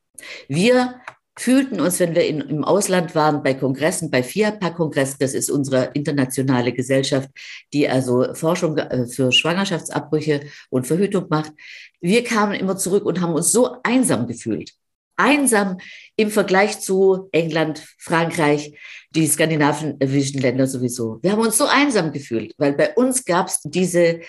Wir 0.48 1.00
fühlten 1.38 1.80
uns, 1.80 1.98
wenn 2.00 2.14
wir 2.14 2.26
in, 2.26 2.40
im 2.40 2.64
Ausland 2.64 3.14
waren, 3.14 3.42
bei 3.42 3.54
Kongressen, 3.54 4.10
bei 4.10 4.22
FIAPA-Kongress, 4.22 5.16
das 5.18 5.32
ist 5.32 5.50
unsere 5.50 5.90
internationale 5.94 6.72
Gesellschaft, 6.72 7.30
die 7.72 7.88
also 7.88 8.34
Forschung 8.34 8.76
äh, 8.76 9.06
für 9.06 9.32
Schwangerschaftsabbrüche 9.32 10.40
und 10.68 10.86
Verhütung 10.86 11.26
macht. 11.30 11.52
Wir 12.00 12.24
kamen 12.24 12.54
immer 12.54 12.76
zurück 12.76 13.04
und 13.04 13.20
haben 13.20 13.34
uns 13.34 13.52
so 13.52 13.76
einsam 13.82 14.26
gefühlt. 14.26 14.72
Einsam 15.16 15.76
im 16.16 16.30
Vergleich 16.30 16.80
zu 16.80 17.28
England, 17.32 17.86
Frankreich, 17.98 18.74
die 19.10 19.26
skandinavischen 19.26 20.40
Länder 20.40 20.66
sowieso. 20.66 21.18
Wir 21.22 21.32
haben 21.32 21.40
uns 21.40 21.58
so 21.58 21.66
einsam 21.66 22.12
gefühlt, 22.12 22.54
weil 22.56 22.72
bei 22.72 22.94
uns 22.94 23.24
gab 23.24 23.48
es 23.48 23.60
diese 23.64 24.20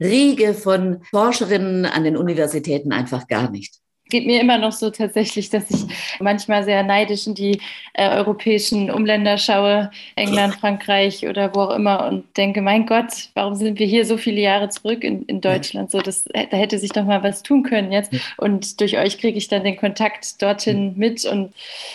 Riege 0.00 0.54
von 0.54 1.02
Forscherinnen 1.10 1.84
an 1.84 2.04
den 2.04 2.16
Universitäten 2.16 2.92
einfach 2.92 3.26
gar 3.26 3.50
nicht 3.50 3.80
geht 4.08 4.26
mir 4.26 4.40
immer 4.40 4.58
noch 4.58 4.72
so 4.72 4.90
tatsächlich, 4.90 5.50
dass 5.50 5.70
ich 5.70 5.84
manchmal 6.20 6.64
sehr 6.64 6.82
neidisch 6.82 7.26
in 7.26 7.34
die 7.34 7.60
äh, 7.94 8.08
europäischen 8.08 8.90
Umländer 8.90 9.38
schaue, 9.38 9.90
England, 10.16 10.54
Frankreich 10.56 11.26
oder 11.26 11.54
wo 11.54 11.60
auch 11.60 11.74
immer 11.74 12.06
und 12.06 12.24
denke, 12.36 12.62
mein 12.62 12.86
Gott, 12.86 13.30
warum 13.34 13.54
sind 13.54 13.78
wir 13.78 13.86
hier 13.86 14.04
so 14.04 14.16
viele 14.16 14.40
Jahre 14.40 14.68
zurück 14.68 15.04
in, 15.04 15.22
in 15.24 15.40
Deutschland? 15.40 15.90
So, 15.90 16.00
das, 16.00 16.24
da 16.24 16.56
hätte 16.56 16.78
sich 16.78 16.90
doch 16.90 17.04
mal 17.04 17.22
was 17.22 17.42
tun 17.42 17.62
können 17.62 17.92
jetzt. 17.92 18.12
Und 18.36 18.80
durch 18.80 18.98
euch 18.98 19.18
kriege 19.18 19.38
ich 19.38 19.48
dann 19.48 19.64
den 19.64 19.76
Kontakt 19.76 20.40
dorthin 20.42 20.94
mit 20.96 21.24
und 21.24 21.52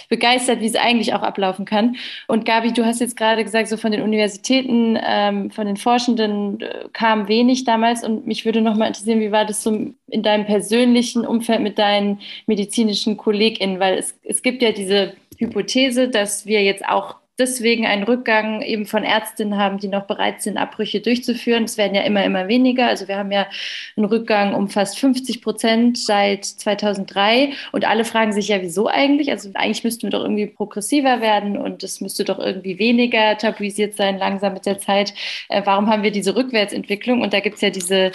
begeistert, 0.10 0.60
wie 0.62 0.67
es 0.67 0.75
eigentlich 0.75 1.13
auch 1.13 1.22
ablaufen 1.22 1.65
kann. 1.65 1.96
Und 2.27 2.46
Gabi, 2.46 2.74
du 2.74 2.86
hast 2.86 3.00
jetzt 3.00 3.17
gerade 3.17 3.43
gesagt, 3.43 3.67
so 3.67 3.77
von 3.77 3.91
den 3.91 4.01
Universitäten, 4.01 4.98
ähm, 5.03 5.51
von 5.51 5.65
den 5.65 5.77
Forschenden 5.77 6.62
äh, 6.62 6.86
kam 6.93 7.27
wenig 7.27 7.63
damals 7.63 8.03
und 8.03 8.27
mich 8.27 8.46
würde 8.46 8.62
noch 8.62 8.75
mal 8.75 8.88
interessieren, 8.88 9.20
wie 9.20 9.32
war 9.32 9.46
das 9.46 9.63
so 9.63 9.93
in 10.13 10.24
deinem 10.24 10.46
persönlichen 10.46 11.25
Umfeld 11.25 11.62
mit 11.62 11.77
deinen 11.79 12.22
medizinischen 12.46 13.17
KollegInnen? 13.17 13.79
Weil 13.79 13.98
es, 13.98 14.17
es 14.24 14.41
gibt 14.41 14.62
ja 14.62 14.72
diese 14.72 15.13
Hypothese, 15.38 16.08
dass 16.08 16.46
wir 16.46 16.63
jetzt 16.63 16.86
auch 16.86 17.15
deswegen 17.39 17.88
einen 17.88 18.03
Rückgang 18.03 18.62
eben 18.62 18.86
von 18.86 19.03
Ärztinnen 19.03 19.58
haben, 19.58 19.79
die 19.79 19.88
noch 19.88 20.05
bereit 20.05 20.41
sind, 20.43 20.58
Abbrüche 20.58 21.01
durchzuführen. 21.01 21.63
Es 21.63 21.77
werden 21.77 21.96
ja 21.96 22.03
immer, 22.03 22.24
immer 22.24 22.48
weniger. 22.48 22.88
Also 22.88 23.08
wir 23.08 23.17
haben 23.17 23.32
ja 23.32 23.48
einen 23.98 24.05
Rückgang 24.05 24.53
um 24.53 24.70
fast 24.70 25.00
50 25.00 25.41
Prozent 25.41 25.98
seit 25.98 26.46
2003. 26.46 27.53
Und 27.72 27.86
alle 27.86 28.05
fragen 28.05 28.34
sich 28.34 28.50
ja, 28.50 28.62
wieso 28.62 28.88
eigentlich? 28.88 29.32
Also 29.32 29.50
eigentlich 29.55 29.84
müssten 29.84 30.03
wir 30.03 30.12
doch 30.12 30.22
irgendwie 30.22 30.46
progressiver 30.46 31.22
werden 31.22 31.58
und 31.58 31.84
es 31.84 32.01
müsste 32.01 32.24
doch 32.24 32.38
irgendwie 32.38 32.77
weniger 32.77 33.38
tabuisiert 33.38 33.96
sein, 33.96 34.20
langsam 34.20 34.53
mit 34.53 34.67
der 34.67 34.77
Zeit. 34.77 35.13
Äh, 35.50 35.63
warum 35.65 35.89
haben 35.89 36.03
wir 36.03 36.12
diese 36.12 36.36
Rückwärtsentwicklung? 36.36 37.22
Und 37.22 37.34
da 37.34 37.39
gibt 37.39 37.55
es 37.55 37.62
ja 37.62 37.72
diese 37.72 38.12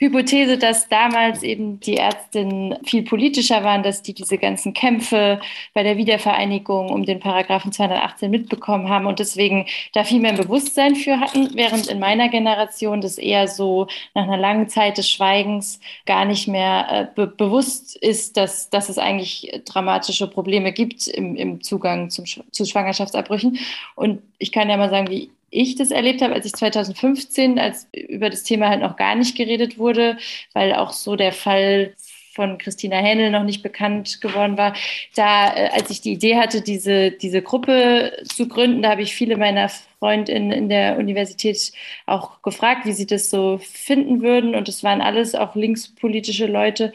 Hypothese, 0.00 0.58
dass 0.58 0.88
damals 0.88 1.42
eben 1.42 1.80
die 1.80 1.96
Ärztinnen 1.96 2.76
viel 2.84 3.02
politischer 3.02 3.64
waren, 3.64 3.82
dass 3.82 4.02
die 4.02 4.14
diese 4.14 4.38
ganzen 4.38 4.72
Kämpfe 4.72 5.40
bei 5.74 5.82
der 5.82 5.96
Wiedervereinigung 5.96 6.90
um 6.90 7.04
den 7.04 7.18
Paragraphen 7.18 7.72
218 7.72 8.30
mitbekommen 8.30 8.88
haben 8.88 9.06
und 9.06 9.18
deswegen 9.18 9.66
da 9.94 10.04
viel 10.04 10.20
mehr 10.20 10.34
Bewusstsein 10.34 10.94
für 10.94 11.18
hatten, 11.18 11.50
während 11.54 11.88
in 11.88 11.98
meiner 11.98 12.28
Generation 12.28 13.00
das 13.00 13.18
eher 13.18 13.48
so 13.48 13.88
nach 14.14 14.22
einer 14.22 14.36
langen 14.36 14.68
Zeit 14.68 14.98
des 14.98 15.10
Schweigens 15.10 15.80
gar 16.06 16.24
nicht 16.24 16.46
mehr 16.46 16.86
äh, 16.90 17.06
be 17.14 17.26
bewusst 17.26 17.96
ist, 17.96 18.36
dass, 18.36 18.70
dass 18.70 18.88
es 18.88 18.98
eigentlich 18.98 19.62
dramatische 19.64 20.28
Probleme 20.28 20.72
gibt 20.72 21.08
im, 21.08 21.34
im 21.34 21.60
Zugang 21.62 22.10
zum, 22.10 22.24
zu 22.24 22.64
Schwangerschaftsabbrüchen. 22.64 23.58
Und 23.96 24.22
ich 24.38 24.52
kann 24.52 24.68
ja 24.68 24.76
mal 24.76 24.90
sagen, 24.90 25.10
wie 25.10 25.30
ich 25.50 25.76
das 25.76 25.90
erlebt 25.90 26.22
habe, 26.22 26.34
als 26.34 26.46
ich 26.46 26.52
2015, 26.52 27.58
als 27.58 27.88
über 27.92 28.30
das 28.30 28.42
Thema 28.42 28.68
halt 28.68 28.80
noch 28.80 28.96
gar 28.96 29.14
nicht 29.14 29.36
geredet 29.36 29.78
wurde, 29.78 30.18
weil 30.52 30.74
auch 30.74 30.92
so 30.92 31.16
der 31.16 31.32
Fall 31.32 31.94
von 32.38 32.56
Christina 32.56 32.98
Händel 32.98 33.32
noch 33.32 33.42
nicht 33.42 33.64
bekannt 33.64 34.20
geworden 34.20 34.56
war. 34.56 34.72
Da, 35.16 35.56
äh, 35.56 35.70
als 35.72 35.90
ich 35.90 36.00
die 36.00 36.12
Idee 36.12 36.36
hatte, 36.36 36.62
diese, 36.62 37.10
diese 37.10 37.42
Gruppe 37.42 38.12
zu 38.24 38.46
gründen, 38.46 38.82
da 38.82 38.90
habe 38.90 39.02
ich 39.02 39.12
viele 39.12 39.36
meiner 39.36 39.68
Freundin 39.98 40.52
in 40.52 40.68
der 40.68 40.96
Universität 40.98 41.72
auch 42.06 42.42
gefragt, 42.42 42.86
wie 42.86 42.92
sie 42.92 43.06
das 43.06 43.30
so 43.30 43.58
finden 43.58 44.22
würden. 44.22 44.54
Und 44.54 44.68
es 44.68 44.84
waren 44.84 45.00
alles 45.00 45.34
auch 45.34 45.54
linkspolitische 45.54 46.46
Leute, 46.46 46.92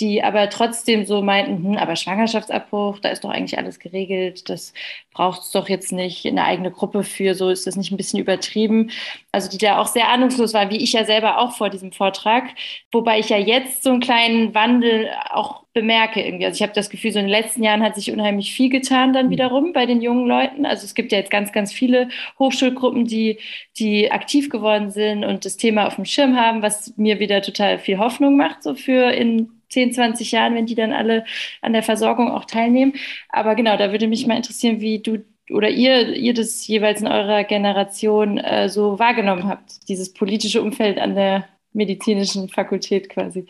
die 0.00 0.22
aber 0.22 0.50
trotzdem 0.50 1.04
so 1.06 1.22
meinten, 1.22 1.64
hm, 1.64 1.76
aber 1.76 1.96
Schwangerschaftsabbruch, 1.96 2.98
da 3.00 3.08
ist 3.10 3.24
doch 3.24 3.30
eigentlich 3.30 3.58
alles 3.58 3.78
geregelt, 3.78 4.48
das 4.48 4.72
braucht 5.12 5.42
es 5.42 5.50
doch 5.50 5.68
jetzt 5.68 5.92
nicht 5.92 6.26
eine 6.26 6.44
eigene 6.44 6.70
Gruppe 6.70 7.04
für, 7.04 7.34
so 7.34 7.50
ist 7.50 7.66
das 7.66 7.76
nicht 7.76 7.90
ein 7.92 7.96
bisschen 7.96 8.20
übertrieben. 8.20 8.90
Also 9.32 9.48
die 9.48 9.58
da 9.58 9.78
auch 9.78 9.86
sehr 9.86 10.08
ahnungslos 10.08 10.54
war, 10.54 10.70
wie 10.70 10.82
ich 10.82 10.92
ja 10.92 11.04
selber 11.04 11.38
auch 11.38 11.52
vor 11.56 11.70
diesem 11.70 11.92
Vortrag, 11.92 12.44
wobei 12.90 13.18
ich 13.18 13.28
ja 13.28 13.38
jetzt 13.38 13.82
so 13.82 13.90
einen 13.90 14.00
kleinen 14.00 14.54
Wandel 14.54 15.10
auch 15.30 15.61
bemerke 15.72 16.20
irgendwie. 16.20 16.44
Also 16.44 16.56
ich 16.56 16.62
habe 16.62 16.74
das 16.74 16.90
Gefühl, 16.90 17.12
so 17.12 17.18
in 17.18 17.26
den 17.26 17.30
letzten 17.30 17.62
Jahren 17.62 17.82
hat 17.82 17.94
sich 17.94 18.12
unheimlich 18.12 18.54
viel 18.54 18.68
getan 18.68 19.12
dann 19.12 19.26
mhm. 19.26 19.30
wiederum 19.30 19.72
bei 19.72 19.86
den 19.86 20.02
jungen 20.02 20.26
Leuten. 20.26 20.66
Also 20.66 20.84
es 20.84 20.94
gibt 20.94 21.12
ja 21.12 21.18
jetzt 21.18 21.30
ganz, 21.30 21.52
ganz 21.52 21.72
viele 21.72 22.08
Hochschulgruppen, 22.38 23.06
die, 23.06 23.38
die 23.78 24.10
aktiv 24.10 24.50
geworden 24.50 24.90
sind 24.90 25.24
und 25.24 25.44
das 25.44 25.56
Thema 25.56 25.86
auf 25.86 25.96
dem 25.96 26.04
Schirm 26.04 26.36
haben, 26.36 26.62
was 26.62 26.96
mir 26.96 27.20
wieder 27.20 27.42
total 27.42 27.78
viel 27.78 27.98
Hoffnung 27.98 28.36
macht, 28.36 28.62
so 28.62 28.74
für 28.74 29.10
in 29.10 29.50
10, 29.70 29.92
20 29.94 30.32
Jahren, 30.32 30.54
wenn 30.54 30.66
die 30.66 30.74
dann 30.74 30.92
alle 30.92 31.24
an 31.62 31.72
der 31.72 31.82
Versorgung 31.82 32.30
auch 32.30 32.44
teilnehmen. 32.44 32.94
Aber 33.30 33.54
genau, 33.54 33.76
da 33.78 33.90
würde 33.92 34.06
mich 34.06 34.26
mal 34.26 34.36
interessieren, 34.36 34.80
wie 34.80 34.98
du 34.98 35.24
oder 35.50 35.68
ihr, 35.68 36.14
ihr 36.14 36.34
das 36.34 36.66
jeweils 36.66 37.00
in 37.00 37.08
eurer 37.08 37.44
Generation 37.44 38.38
äh, 38.38 38.68
so 38.68 38.98
wahrgenommen 38.98 39.48
habt, 39.48 39.88
dieses 39.88 40.12
politische 40.12 40.62
Umfeld 40.62 40.98
an 40.98 41.14
der 41.14 41.46
medizinischen 41.72 42.48
Fakultät 42.48 43.08
quasi. 43.08 43.46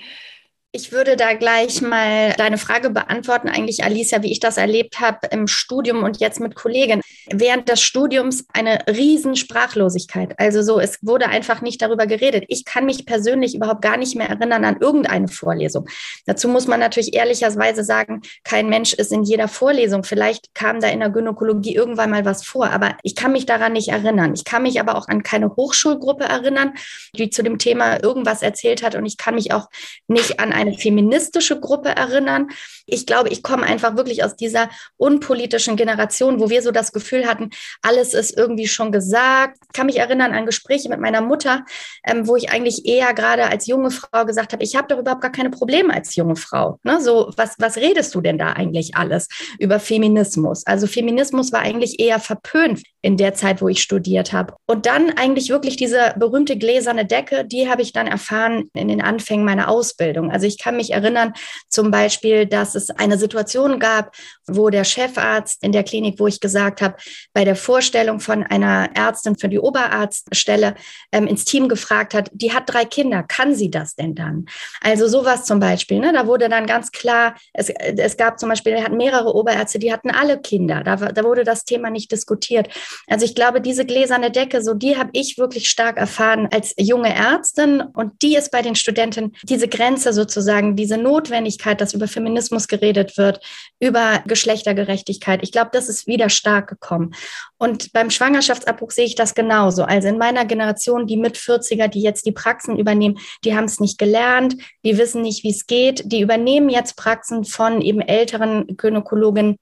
Ich 0.75 0.91
würde 0.91 1.17
da 1.17 1.35
gleich 1.35 1.83
mal 1.83 2.33
deine 2.39 2.57
Frage 2.57 2.89
beantworten, 2.89 3.51
eigentlich 3.51 3.85
Alicia, 3.85 4.23
wie 4.23 4.33
ich 4.33 4.41
das 4.41 4.57
erlebt 4.57 5.01
habe 5.01 5.27
im 5.31 5.47
Studium 5.47 6.03
und 6.03 6.19
jetzt 6.19 6.41
mit 6.41 6.55
Kollegen. 6.55 7.03
Während 7.31 7.69
des 7.69 7.83
Studiums 7.83 8.47
eine 8.55 8.79
riesen 8.89 9.37
Sprachlosigkeit. 9.37 10.33
Also 10.39 10.63
so, 10.63 10.81
es 10.81 10.99
wurde 11.03 11.29
einfach 11.29 11.61
nicht 11.61 11.83
darüber 11.83 12.07
geredet. 12.07 12.45
Ich 12.49 12.65
kann 12.65 12.87
mich 12.87 13.05
persönlich 13.05 13.55
überhaupt 13.55 13.83
gar 13.83 13.99
nicht 13.99 14.17
mehr 14.17 14.31
erinnern 14.31 14.65
an 14.65 14.79
irgendeine 14.81 15.29
Vorlesung. 15.29 15.91
Dazu 16.25 16.49
muss 16.49 16.67
man 16.67 16.81
natürlich 16.81 17.15
ehrlicherweise 17.15 17.85
sagen, 17.85 18.23
kein 18.43 18.71
Mensch 18.71 18.95
ist 18.95 19.13
in 19.13 19.25
jeder 19.25 19.49
Vorlesung. 19.49 20.05
Vielleicht 20.05 20.55
kam 20.55 20.81
da 20.81 20.89
in 20.89 21.01
der 21.01 21.11
Gynäkologie 21.11 21.75
irgendwann 21.75 22.09
mal 22.09 22.25
was 22.25 22.47
vor, 22.47 22.71
aber 22.71 22.97
ich 23.03 23.15
kann 23.15 23.33
mich 23.33 23.45
daran 23.45 23.75
nicht 23.75 23.89
erinnern. 23.89 24.33
Ich 24.33 24.45
kann 24.45 24.63
mich 24.63 24.81
aber 24.81 24.97
auch 24.97 25.09
an 25.09 25.23
keine 25.23 25.55
Hochschulgruppe 25.55 26.25
erinnern, 26.25 26.73
die 27.15 27.29
zu 27.29 27.43
dem 27.43 27.59
Thema 27.59 28.03
irgendwas 28.03 28.41
erzählt 28.41 28.83
hat 28.83 28.95
und 28.95 29.05
ich 29.05 29.19
kann 29.19 29.35
mich 29.35 29.53
auch 29.53 29.69
nicht 30.09 30.41
an 30.41 30.62
eine 30.63 30.79
feministische 30.79 31.61
Gruppe 31.61 31.91
erinnern. 31.91 32.49
Ich 32.87 33.07
glaube, 33.07 33.29
ich 33.29 33.43
komme 33.43 33.65
einfach 33.65 33.97
wirklich 33.97 34.25
aus 34.25 34.37
dieser 34.37 34.71
unpolitischen 34.97 35.77
Generation, 35.77 36.41
wo 36.41 36.51
wir 36.51 36.63
so 36.63 36.71
das 36.71 36.93
Gefühl 36.93 37.27
hatten, 37.27 37.51
alles 37.83 38.15
ist 38.15 38.37
irgendwie 38.37 38.67
schon 38.67 38.93
gesagt. 38.93 39.59
Ich 39.67 39.73
kann 39.73 39.87
mich 39.87 39.99
erinnern 39.99 40.33
an 40.33 40.47
Gespräche 40.47 40.89
mit 40.89 41.01
meiner 41.01 41.21
Mutter, 41.21 41.65
ähm, 42.05 42.27
wo 42.27 42.37
ich 42.37 42.51
eigentlich 42.51 42.87
eher 42.87 43.15
gerade 43.15 43.45
als 43.45 43.67
junge 43.67 43.91
Frau 43.91 44.25
gesagt 44.25 44.53
habe, 44.53 44.63
ich 44.63 44.77
habe 44.77 44.89
doch 44.89 44.99
überhaupt 44.99 45.23
gar 45.23 45.33
keine 45.33 45.51
Probleme 45.51 45.93
als 45.93 46.17
junge 46.17 46.37
Frau. 46.37 46.79
Ne? 46.83 47.01
So, 47.01 47.33
was, 47.37 47.57
was 47.59 47.77
redest 47.77 48.15
du 48.15 48.21
denn 48.21 48.39
da 48.39 48.53
eigentlich 48.53 48.97
alles 48.97 49.29
über 49.59 49.81
Feminismus? 49.81 50.67
Also 50.67 50.87
Feminismus 50.87 51.53
war 51.53 51.61
eigentlich 51.61 52.01
eher 52.01 52.21
verpönt 52.21 52.83
in 53.03 53.17
der 53.17 53.35
Zeit, 53.35 53.61
wo 53.61 53.69
ich 53.69 53.83
studiert 53.83 54.33
habe. 54.33 54.55
Und 54.67 54.87
dann 54.87 55.11
eigentlich 55.17 55.51
wirklich 55.51 55.77
diese 55.77 56.15
berühmte 56.17 56.57
gläserne 56.57 57.05
Decke, 57.05 57.45
die 57.45 57.69
habe 57.69 57.83
ich 57.83 57.93
dann 57.93 58.07
erfahren 58.07 58.71
in 58.75 58.89
den 58.89 59.03
Anfängen 59.03 59.45
meiner 59.45 59.69
Ausbildung. 59.69 60.31
Also 60.31 60.47
ich 60.53 60.59
kann 60.59 60.77
mich 60.77 60.93
erinnern 60.93 61.33
zum 61.69 61.91
Beispiel, 61.91 62.47
dass 62.47 62.75
es 62.75 62.91
eine 62.91 63.19
Situation 63.19 63.79
gab, 63.79 64.15
wo 64.47 64.71
der 64.71 64.85
Chefarzt 64.85 65.63
in 65.63 65.73
der 65.73 65.83
Klinik, 65.83 66.19
wo 66.19 66.27
ich 66.27 66.41
gesagt 66.41 66.83
habe, 66.83 66.97
bei 67.33 67.45
der 67.45 67.57
Vorstellung 67.57 68.21
von 68.21 68.43
einer 68.45 68.91
Ärztin 68.95 69.37
für 69.37 69.49
die 69.49 69.59
Oberarztstelle 69.59 70.75
ähm, 71.13 71.27
ins 71.27 71.45
Team 71.45 71.69
gefragt 71.69 72.15
hat, 72.15 72.31
die 72.33 72.53
hat 72.53 72.65
drei 72.67 72.85
Kinder, 72.85 73.23
kann 73.23 73.55
sie 73.55 73.71
das 73.71 73.95
denn 73.95 74.15
dann? 74.15 74.47
Also 74.81 75.09
sowas 75.09 75.45
zum 75.45 75.61
Beispiel. 75.61 76.01
Ne? 76.01 76.13
Da 76.13 76.27
wurde 76.27 76.49
dann 76.49 76.67
ganz 76.67 76.91
klar, 76.93 77.37
es, 77.53 77.71
es 77.71 78.17
gab 78.17 78.39
zum 78.39 78.49
Beispiel, 78.49 78.73
er 78.73 78.85
hat 78.85 78.93
mehrere 78.93 79.35
Oberärzte, 79.35 79.79
die 79.79 79.93
hatten 79.93 80.11
alle 80.11 80.41
Kinder. 80.41 80.83
Da, 80.83 80.97
da 80.97 81.25
wurde 81.25 81.45
das 81.45 81.65
Thema 81.65 81.91
nicht 81.91 82.13
diskutiert. 82.13 82.69
Also 83.09 83.25
ich 83.25 83.35
glaube, 83.35 83.61
diese 83.61 83.87
gläserne 83.87 84.31
Decke, 84.31 84.63
so 84.63 84.75
die 84.75 84.97
habe 84.97 85.11
ich 85.13 85.39
wirklich 85.39 85.69
stark 85.71 85.97
erfahren 85.97 86.49
als 86.53 86.75
junge 86.79 87.15
Ärztin 87.15 87.81
und 87.81 88.23
die 88.23 88.37
ist 88.37 88.51
bei 88.51 88.63
den 88.63 88.75
Studenten 88.75 89.33
diese 89.43 89.69
Grenze 89.69 90.13
sozusagen, 90.13 90.42
diese 90.77 90.99
Notwendigkeit, 90.99 91.81
dass 91.81 91.95
über 91.95 92.09
Feminismus 92.09 92.69
geredet 92.69 93.17
wird, 93.19 93.41
über 93.81 94.23
Geschlechtergerechtigkeit. 94.27 95.41
Ich 95.43 95.53
glaube, 95.53 95.71
das 95.73 95.89
ist 95.89 96.07
wieder 96.07 96.29
stark 96.29 96.69
gekommen. 96.69 97.15
Und 97.59 97.93
beim 97.93 98.11
Schwangerschaftsabbruch 98.11 98.91
sehe 98.91 99.07
ich 99.07 99.15
das 99.15 99.35
genauso. 99.35 99.85
Also 99.85 100.09
in 100.09 100.19
meiner 100.19 100.45
Generation, 100.45 101.07
die 101.07 101.17
mit 101.17 101.37
40er, 101.37 101.89
die 101.89 102.03
jetzt 102.03 102.27
die 102.27 102.33
Praxen 102.33 102.79
übernehmen, 102.79 103.19
die 103.45 103.57
haben 103.57 103.65
es 103.65 103.81
nicht 103.81 103.99
gelernt, 103.99 104.57
die 104.85 104.99
wissen 104.99 105.23
nicht, 105.23 105.45
wie 105.45 105.51
es 105.51 105.67
geht, 105.67 106.11
die 106.11 106.21
übernehmen 106.21 106.69
jetzt 106.69 106.97
Praxen 106.97 107.45
von 107.45 107.81
eben 107.81 108.01
älteren 108.01 108.77
Gynäkologen 108.77 109.57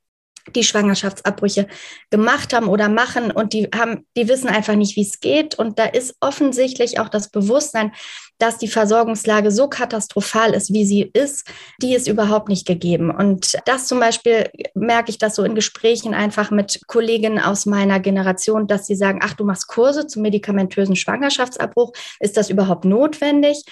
die 0.55 0.65
Schwangerschaftsabbrüche 0.65 1.67
gemacht 2.11 2.53
haben 2.53 2.69
oder 2.69 2.89
machen 2.89 3.31
und 3.31 3.53
die 3.53 3.69
haben, 3.75 4.07
die 4.17 4.29
wissen 4.29 4.49
einfach 4.49 4.75
nicht, 4.75 4.97
wie 4.97 5.03
es 5.03 5.21
geht. 5.21 5.59
Und 5.59 5.79
da 5.79 5.85
ist 5.85 6.17
offensichtlich 6.21 6.99
auch 6.99 7.09
das 7.09 7.31
Bewusstsein, 7.31 7.93
dass 8.39 8.59
die 8.59 8.69
Versorgungslage 8.69 9.51
so 9.51 9.69
katastrophal 9.69 10.55
ist, 10.55 10.73
wie 10.73 10.85
sie 10.85 11.11
ist, 11.13 11.47
die 11.83 11.95
ist 11.95 12.09
überhaupt 12.09 12.49
nicht 12.49 12.67
gegeben. 12.67 13.11
Und 13.11 13.57
das 13.67 13.87
zum 13.87 14.01
Beispiel 14.01 14.49
merke 14.75 15.11
ich 15.11 15.19
das 15.19 15.37
so 15.37 15.45
in 15.45 15.55
Gesprächen 15.55 16.15
einfach 16.15 16.51
mit 16.51 16.81
Kolleginnen 16.87 17.39
aus 17.39 17.67
meiner 17.67 18.01
Generation, 18.01 18.67
dass 18.67 18.87
sie 18.87 18.97
sagen, 18.97 19.21
ach, 19.23 19.35
du 19.35 19.45
machst 19.45 19.69
Kurse 19.69 20.07
zum 20.07 20.23
medikamentösen 20.23 20.97
Schwangerschaftsabbruch. 20.97 21.93
Ist 22.19 22.37
das 22.37 22.51
überhaupt 22.51 22.85
notwendig? 22.85 23.63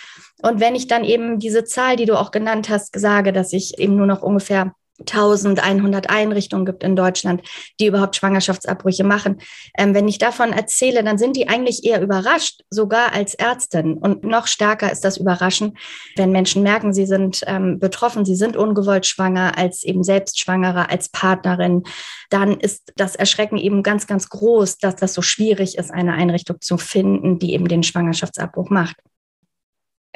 Und 0.42 0.60
wenn 0.60 0.74
ich 0.74 0.86
dann 0.86 1.04
eben 1.04 1.38
diese 1.38 1.64
Zahl, 1.64 1.96
die 1.96 2.04
du 2.04 2.18
auch 2.18 2.30
genannt 2.30 2.68
hast, 2.68 2.98
sage, 2.98 3.32
dass 3.32 3.52
ich 3.52 3.78
eben 3.78 3.96
nur 3.96 4.06
noch 4.06 4.22
ungefähr 4.22 4.74
1100 5.00 6.10
Einrichtungen 6.10 6.66
gibt 6.66 6.82
in 6.82 6.96
Deutschland, 6.96 7.42
die 7.80 7.86
überhaupt 7.86 8.16
Schwangerschaftsabbrüche 8.16 9.04
machen. 9.04 9.40
Ähm, 9.76 9.94
wenn 9.94 10.08
ich 10.08 10.18
davon 10.18 10.52
erzähle, 10.52 11.04
dann 11.04 11.18
sind 11.18 11.36
die 11.36 11.48
eigentlich 11.48 11.84
eher 11.84 12.02
überrascht, 12.02 12.62
sogar 12.70 13.12
als 13.12 13.34
Ärztin. 13.34 13.94
Und 13.94 14.24
noch 14.24 14.46
stärker 14.46 14.90
ist 14.90 15.04
das 15.04 15.16
Überraschen, 15.16 15.78
wenn 16.16 16.32
Menschen 16.32 16.62
merken, 16.62 16.92
sie 16.92 17.06
sind 17.06 17.42
ähm, 17.46 17.78
betroffen, 17.78 18.24
sie 18.24 18.36
sind 18.36 18.56
ungewollt 18.56 19.06
schwanger, 19.06 19.56
als 19.56 19.84
eben 19.84 20.02
selbst 20.02 20.38
Schwangere, 20.40 20.90
als 20.90 21.08
Partnerin. 21.08 21.84
Dann 22.30 22.58
ist 22.58 22.92
das 22.96 23.16
Erschrecken 23.16 23.56
eben 23.56 23.82
ganz, 23.82 24.06
ganz 24.06 24.28
groß, 24.28 24.78
dass 24.78 24.96
das 24.96 25.14
so 25.14 25.22
schwierig 25.22 25.78
ist, 25.78 25.90
eine 25.90 26.14
Einrichtung 26.14 26.60
zu 26.60 26.76
finden, 26.78 27.38
die 27.38 27.54
eben 27.54 27.68
den 27.68 27.82
Schwangerschaftsabbruch 27.82 28.70
macht. 28.70 28.96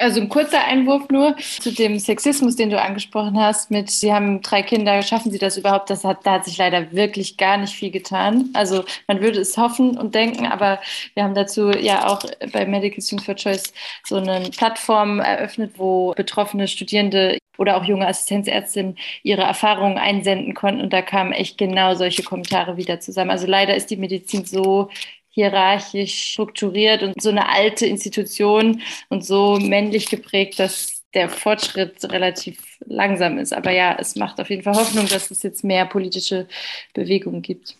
Also 0.03 0.19
ein 0.19 0.27
kurzer 0.27 0.65
Einwurf 0.65 1.07
nur 1.09 1.37
zu 1.37 1.71
dem 1.71 1.97
Sexismus, 1.97 2.57
den 2.57 2.69
du 2.69 2.81
angesprochen 2.81 3.39
hast, 3.39 3.71
mit 3.71 3.89
Sie 3.89 4.13
haben 4.13 4.41
drei 4.41 4.61
Kinder, 4.61 5.01
schaffen 5.01 5.31
Sie 5.31 5.39
das 5.39 5.57
überhaupt? 5.57 5.89
Das 5.89 6.03
hat, 6.03 6.25
da 6.25 6.33
hat 6.33 6.45
sich 6.45 6.57
leider 6.57 6.91
wirklich 6.91 7.37
gar 7.37 7.55
nicht 7.55 7.73
viel 7.73 7.89
getan. 7.89 8.49
Also 8.53 8.83
man 9.07 9.21
würde 9.21 9.39
es 9.39 9.57
hoffen 9.57 9.97
und 9.97 10.13
denken, 10.13 10.45
aber 10.45 10.81
wir 11.13 11.23
haben 11.23 11.35
dazu 11.35 11.71
ja 11.71 12.07
auch 12.07 12.21
bei 12.51 12.65
Medical 12.65 13.01
Students 13.01 13.25
for 13.25 13.35
Choice 13.35 13.73
so 14.03 14.17
eine 14.17 14.49
Plattform 14.49 15.19
eröffnet, 15.21 15.73
wo 15.77 16.13
betroffene 16.15 16.67
Studierende 16.67 17.37
oder 17.57 17.77
auch 17.77 17.85
junge 17.85 18.07
Assistenzärztinnen 18.07 18.97
ihre 19.23 19.43
Erfahrungen 19.43 19.97
einsenden 19.97 20.53
konnten. 20.53 20.81
Und 20.81 20.91
da 20.91 21.01
kamen 21.01 21.31
echt 21.31 21.57
genau 21.57 21.95
solche 21.95 22.23
Kommentare 22.23 22.75
wieder 22.75 22.99
zusammen. 22.99 23.31
Also 23.31 23.47
leider 23.47 23.75
ist 23.75 23.89
die 23.89 23.97
Medizin 23.97 24.43
so 24.43 24.89
hierarchisch 25.33 26.31
strukturiert 26.31 27.01
und 27.01 27.19
so 27.21 27.29
eine 27.29 27.49
alte 27.49 27.87
Institution 27.87 28.81
und 29.09 29.25
so 29.25 29.57
männlich 29.59 30.07
geprägt, 30.09 30.59
dass 30.59 31.03
der 31.13 31.27
Fortschritt 31.27 32.03
relativ 32.11 32.77
langsam 32.85 33.37
ist. 33.39 33.53
Aber 33.53 33.71
ja, 33.71 33.97
es 33.99 34.15
macht 34.15 34.39
auf 34.39 34.49
jeden 34.49 34.63
Fall 34.63 34.75
Hoffnung, 34.75 35.07
dass 35.07 35.31
es 35.31 35.43
jetzt 35.43 35.63
mehr 35.63 35.85
politische 35.85 36.47
Bewegungen 36.93 37.41
gibt. 37.41 37.75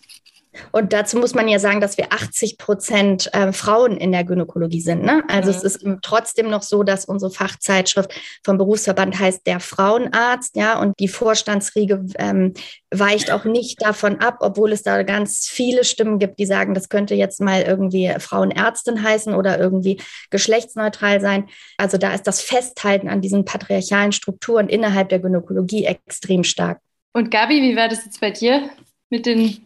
Und 0.72 0.92
dazu 0.92 1.18
muss 1.18 1.34
man 1.34 1.48
ja 1.48 1.58
sagen, 1.58 1.80
dass 1.80 1.98
wir 1.98 2.12
80 2.12 2.58
Prozent 2.58 3.32
äh, 3.32 3.52
Frauen 3.52 3.96
in 3.96 4.12
der 4.12 4.24
Gynäkologie 4.24 4.80
sind. 4.80 5.02
Ne? 5.02 5.22
Also 5.28 5.50
mhm. 5.50 5.56
es 5.56 5.62
ist 5.62 5.86
trotzdem 6.02 6.50
noch 6.50 6.62
so, 6.62 6.82
dass 6.82 7.04
unsere 7.04 7.30
Fachzeitschrift 7.30 8.12
vom 8.44 8.58
Berufsverband 8.58 9.18
heißt 9.18 9.46
der 9.46 9.60
Frauenarzt, 9.60 10.56
ja, 10.56 10.78
und 10.78 10.98
die 10.98 11.08
Vorstandsriege 11.08 12.04
ähm, 12.18 12.54
weicht 12.90 13.30
auch 13.30 13.44
nicht 13.44 13.82
davon 13.82 14.20
ab, 14.20 14.38
obwohl 14.40 14.72
es 14.72 14.82
da 14.82 15.02
ganz 15.02 15.46
viele 15.48 15.84
Stimmen 15.84 16.18
gibt, 16.18 16.38
die 16.38 16.46
sagen, 16.46 16.74
das 16.74 16.88
könnte 16.88 17.14
jetzt 17.14 17.40
mal 17.40 17.62
irgendwie 17.62 18.12
Frauenärztin 18.18 19.02
heißen 19.02 19.34
oder 19.34 19.58
irgendwie 19.58 20.00
geschlechtsneutral 20.30 21.20
sein. 21.20 21.48
Also 21.76 21.98
da 21.98 22.14
ist 22.14 22.26
das 22.26 22.40
Festhalten 22.40 23.08
an 23.08 23.20
diesen 23.20 23.44
patriarchalen 23.44 24.12
Strukturen 24.12 24.68
innerhalb 24.68 25.08
der 25.08 25.18
Gynäkologie 25.18 25.84
extrem 25.84 26.44
stark. 26.44 26.78
Und 27.12 27.30
Gabi, 27.30 27.62
wie 27.62 27.76
war 27.76 27.88
das 27.88 28.04
jetzt 28.04 28.20
bei 28.20 28.30
dir 28.30 28.70
mit 29.08 29.26
den 29.26 29.64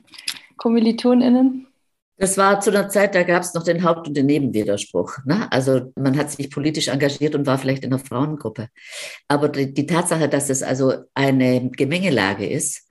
KommilitonInnen? 0.58 1.66
Das 2.20 2.36
war 2.36 2.60
zu 2.60 2.70
einer 2.70 2.88
Zeit, 2.88 3.14
da 3.14 3.22
gab 3.22 3.42
es 3.42 3.54
noch 3.54 3.62
den 3.62 3.84
Haupt- 3.84 4.08
und 4.08 4.16
den 4.16 4.26
Nebenwiderspruch. 4.26 5.18
Ne? 5.24 5.50
Also 5.52 5.92
man 5.94 6.18
hat 6.18 6.32
sich 6.32 6.50
politisch 6.50 6.88
engagiert 6.88 7.36
und 7.36 7.46
war 7.46 7.58
vielleicht 7.58 7.84
in 7.84 7.92
einer 7.92 8.04
Frauengruppe. 8.04 8.68
Aber 9.28 9.48
die, 9.48 9.72
die 9.72 9.86
Tatsache, 9.86 10.28
dass 10.28 10.50
es 10.50 10.64
also 10.64 10.94
eine 11.14 11.70
Gemengelage 11.70 12.46
ist, 12.46 12.88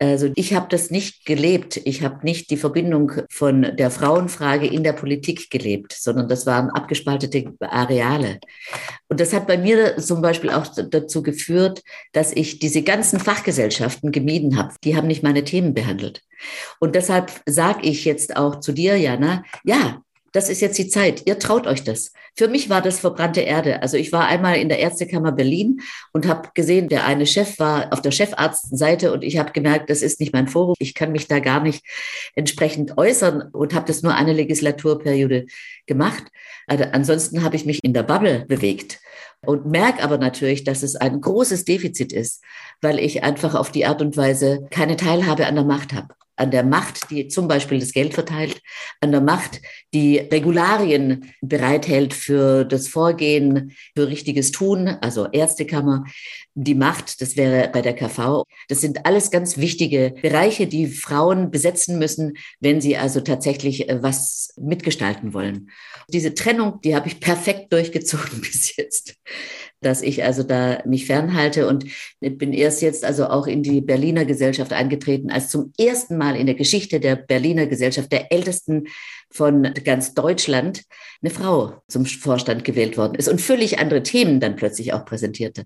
also 0.00 0.30
ich 0.36 0.54
habe 0.54 0.66
das 0.70 0.90
nicht 0.90 1.24
gelebt. 1.24 1.76
Ich 1.84 2.02
habe 2.02 2.24
nicht 2.24 2.50
die 2.50 2.56
Verbindung 2.56 3.12
von 3.30 3.62
der 3.76 3.90
Frauenfrage 3.90 4.66
in 4.66 4.84
der 4.84 4.92
Politik 4.92 5.50
gelebt, 5.50 5.92
sondern 5.92 6.28
das 6.28 6.46
waren 6.46 6.70
abgespaltete 6.70 7.52
Areale. 7.60 8.38
Und 9.08 9.18
das 9.18 9.32
hat 9.32 9.48
bei 9.48 9.58
mir 9.58 9.96
zum 9.98 10.22
Beispiel 10.22 10.50
auch 10.50 10.66
dazu 10.66 11.22
geführt, 11.22 11.82
dass 12.12 12.32
ich 12.32 12.60
diese 12.60 12.82
ganzen 12.82 13.18
Fachgesellschaften 13.18 14.12
gemieden 14.12 14.56
habe. 14.56 14.74
Die 14.84 14.96
haben 14.96 15.08
nicht 15.08 15.24
meine 15.24 15.42
Themen 15.42 15.74
behandelt. 15.74 16.22
Und 16.78 16.94
deshalb 16.94 17.32
sage 17.46 17.80
ich 17.82 18.04
jetzt 18.04 18.36
auch 18.36 18.60
zu 18.60 18.72
dir, 18.72 18.96
Jana, 18.96 19.42
ja, 19.64 20.02
das 20.32 20.48
ist 20.48 20.60
jetzt 20.60 20.78
die 20.78 20.88
Zeit. 20.88 21.22
Ihr 21.26 21.38
traut 21.38 21.66
euch 21.66 21.84
das. 21.84 22.12
Für 22.36 22.48
mich 22.48 22.68
war 22.68 22.82
das 22.82 23.00
verbrannte 23.00 23.40
Erde. 23.40 23.82
Also 23.82 23.96
ich 23.96 24.12
war 24.12 24.26
einmal 24.26 24.56
in 24.56 24.68
der 24.68 24.78
Ärztekammer 24.78 25.32
Berlin 25.32 25.80
und 26.12 26.26
habe 26.26 26.50
gesehen, 26.54 26.88
der 26.88 27.06
eine 27.06 27.26
Chef 27.26 27.58
war 27.58 27.92
auf 27.92 28.02
der 28.02 28.10
Chefarztseite 28.10 29.12
und 29.12 29.24
ich 29.24 29.38
habe 29.38 29.52
gemerkt, 29.52 29.90
das 29.90 30.02
ist 30.02 30.20
nicht 30.20 30.32
mein 30.32 30.48
Forum. 30.48 30.74
Ich 30.78 30.94
kann 30.94 31.12
mich 31.12 31.28
da 31.28 31.40
gar 31.40 31.60
nicht 31.60 31.84
entsprechend 32.34 32.98
äußern 32.98 33.42
und 33.52 33.74
habe 33.74 33.86
das 33.86 34.02
nur 34.02 34.14
eine 34.14 34.32
Legislaturperiode 34.32 35.46
gemacht. 35.86 36.24
Also 36.66 36.84
ansonsten 36.92 37.42
habe 37.42 37.56
ich 37.56 37.64
mich 37.64 37.82
in 37.82 37.94
der 37.94 38.02
Bubble 38.02 38.44
bewegt 38.46 39.00
und 39.40 39.66
merke 39.66 40.02
aber 40.02 40.18
natürlich, 40.18 40.64
dass 40.64 40.82
es 40.82 40.96
ein 40.96 41.20
großes 41.20 41.64
Defizit 41.64 42.12
ist, 42.12 42.42
weil 42.82 42.98
ich 42.98 43.22
einfach 43.22 43.54
auf 43.54 43.72
die 43.72 43.86
Art 43.86 44.02
und 44.02 44.16
Weise 44.16 44.66
keine 44.70 44.96
Teilhabe 44.96 45.46
an 45.46 45.54
der 45.54 45.64
Macht 45.64 45.92
habe 45.94 46.14
an 46.38 46.50
der 46.50 46.62
Macht, 46.62 47.10
die 47.10 47.28
zum 47.28 47.48
Beispiel 47.48 47.78
das 47.78 47.92
Geld 47.92 48.14
verteilt, 48.14 48.60
an 49.00 49.12
der 49.12 49.20
Macht, 49.20 49.60
die 49.94 50.18
Regularien 50.18 51.32
bereithält 51.40 52.14
für 52.14 52.64
das 52.64 52.88
Vorgehen, 52.88 53.72
für 53.96 54.08
richtiges 54.08 54.52
Tun, 54.52 54.88
also 54.88 55.26
Ärztekammer, 55.30 56.04
die 56.54 56.74
Macht, 56.74 57.20
das 57.20 57.36
wäre 57.36 57.68
bei 57.68 57.82
der 57.82 57.94
KV. 57.94 58.44
Das 58.68 58.80
sind 58.80 59.06
alles 59.06 59.30
ganz 59.30 59.58
wichtige 59.58 60.14
Bereiche, 60.20 60.66
die 60.66 60.88
Frauen 60.88 61.50
besetzen 61.50 61.98
müssen, 61.98 62.36
wenn 62.60 62.80
sie 62.80 62.96
also 62.96 63.20
tatsächlich 63.20 63.88
äh, 63.88 64.02
was 64.02 64.54
mitgestalten 64.56 65.34
wollen. 65.34 65.70
Diese 66.08 66.34
Trennung, 66.34 66.80
die 66.82 66.96
habe 66.96 67.08
ich 67.08 67.20
perfekt 67.20 67.72
durchgezogen 67.72 68.40
bis 68.40 68.76
jetzt 68.76 69.14
dass 69.80 70.02
ich 70.02 70.24
also 70.24 70.42
da 70.42 70.82
mich 70.86 71.06
fernhalte 71.06 71.68
und 71.68 71.86
bin 72.20 72.52
erst 72.52 72.82
jetzt 72.82 73.04
also 73.04 73.26
auch 73.26 73.46
in 73.46 73.62
die 73.62 73.80
Berliner 73.80 74.24
Gesellschaft 74.24 74.72
eingetreten, 74.72 75.30
als 75.30 75.50
zum 75.50 75.72
ersten 75.78 76.18
Mal 76.18 76.36
in 76.36 76.46
der 76.46 76.54
Geschichte 76.54 77.00
der 77.00 77.16
Berliner 77.16 77.66
Gesellschaft, 77.66 78.10
der 78.12 78.32
ältesten 78.32 78.84
von 79.30 79.74
ganz 79.84 80.14
Deutschland 80.14 80.84
eine 81.20 81.30
Frau 81.30 81.82
zum 81.88 82.06
Vorstand 82.06 82.64
gewählt 82.64 82.96
worden 82.96 83.14
ist 83.14 83.28
und 83.28 83.40
völlig 83.40 83.78
andere 83.78 84.02
Themen 84.02 84.40
dann 84.40 84.56
plötzlich 84.56 84.92
auch 84.92 85.04
präsentierte. 85.04 85.64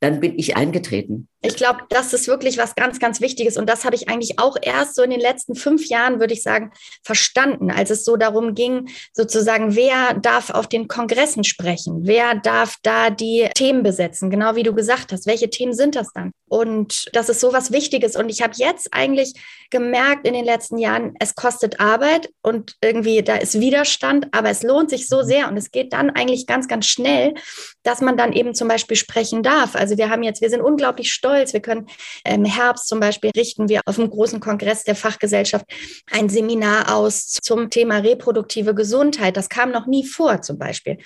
Dann 0.00 0.20
bin 0.20 0.38
ich 0.38 0.56
eingetreten. 0.56 1.28
Ich 1.44 1.56
glaube, 1.56 1.80
das 1.88 2.12
ist 2.12 2.28
wirklich 2.28 2.56
was 2.56 2.76
ganz, 2.76 3.00
ganz 3.00 3.20
Wichtiges. 3.20 3.56
Und 3.56 3.68
das 3.68 3.84
habe 3.84 3.96
ich 3.96 4.08
eigentlich 4.08 4.38
auch 4.38 4.56
erst 4.62 4.94
so 4.94 5.02
in 5.02 5.10
den 5.10 5.18
letzten 5.18 5.56
fünf 5.56 5.86
Jahren, 5.86 6.20
würde 6.20 6.34
ich 6.34 6.42
sagen, 6.42 6.70
verstanden, 7.02 7.72
als 7.72 7.90
es 7.90 8.04
so 8.04 8.16
darum 8.16 8.54
ging, 8.54 8.88
sozusagen, 9.12 9.74
wer 9.74 10.14
darf 10.14 10.50
auf 10.50 10.68
den 10.68 10.86
Kongressen 10.86 11.42
sprechen? 11.42 12.02
Wer 12.04 12.36
darf 12.36 12.76
da 12.84 13.10
die 13.10 13.48
Themen 13.56 13.82
besetzen? 13.82 14.30
Genau 14.30 14.54
wie 14.54 14.62
du 14.62 14.72
gesagt 14.72 15.10
hast. 15.10 15.26
Welche 15.26 15.50
Themen 15.50 15.74
sind 15.74 15.96
das 15.96 16.12
dann? 16.12 16.30
Und 16.46 17.06
das 17.12 17.28
ist 17.28 17.40
so 17.40 17.52
was 17.52 17.72
Wichtiges. 17.72 18.14
Und 18.14 18.28
ich 18.28 18.40
habe 18.40 18.54
jetzt 18.56 18.94
eigentlich 18.94 19.34
gemerkt 19.70 20.28
in 20.28 20.34
den 20.34 20.44
letzten 20.44 20.78
Jahren, 20.78 21.14
es 21.18 21.34
kostet 21.34 21.80
Arbeit 21.80 22.30
und 22.42 22.76
irgendwie 22.82 23.01
da 23.22 23.36
ist 23.36 23.60
Widerstand, 23.60 24.28
aber 24.32 24.50
es 24.50 24.62
lohnt 24.62 24.90
sich 24.90 25.08
so 25.08 25.22
sehr 25.22 25.48
und 25.48 25.56
es 25.56 25.70
geht 25.70 25.92
dann 25.92 26.10
eigentlich 26.10 26.46
ganz, 26.46 26.68
ganz 26.68 26.86
schnell, 26.86 27.34
dass 27.82 28.00
man 28.00 28.16
dann 28.16 28.32
eben 28.32 28.54
zum 28.54 28.68
Beispiel 28.68 28.96
sprechen 28.96 29.42
darf. 29.42 29.74
Also 29.74 29.96
wir 29.96 30.10
haben 30.10 30.22
jetzt, 30.22 30.40
wir 30.40 30.50
sind 30.50 30.62
unglaublich 30.62 31.12
stolz. 31.12 31.52
Wir 31.52 31.60
können 31.60 31.86
im 32.24 32.44
Herbst 32.44 32.88
zum 32.88 33.00
Beispiel 33.00 33.30
richten 33.36 33.68
wir 33.68 33.80
auf 33.86 33.98
einem 33.98 34.10
großen 34.10 34.40
Kongress 34.40 34.84
der 34.84 34.94
Fachgesellschaft 34.94 35.66
ein 36.10 36.28
Seminar 36.28 36.94
aus 36.94 37.32
zum 37.32 37.70
Thema 37.70 37.98
reproduktive 37.98 38.74
Gesundheit. 38.74 39.36
Das 39.36 39.48
kam 39.48 39.70
noch 39.70 39.86
nie 39.86 40.06
vor 40.06 40.42
zum 40.42 40.58
Beispiel. 40.58 40.98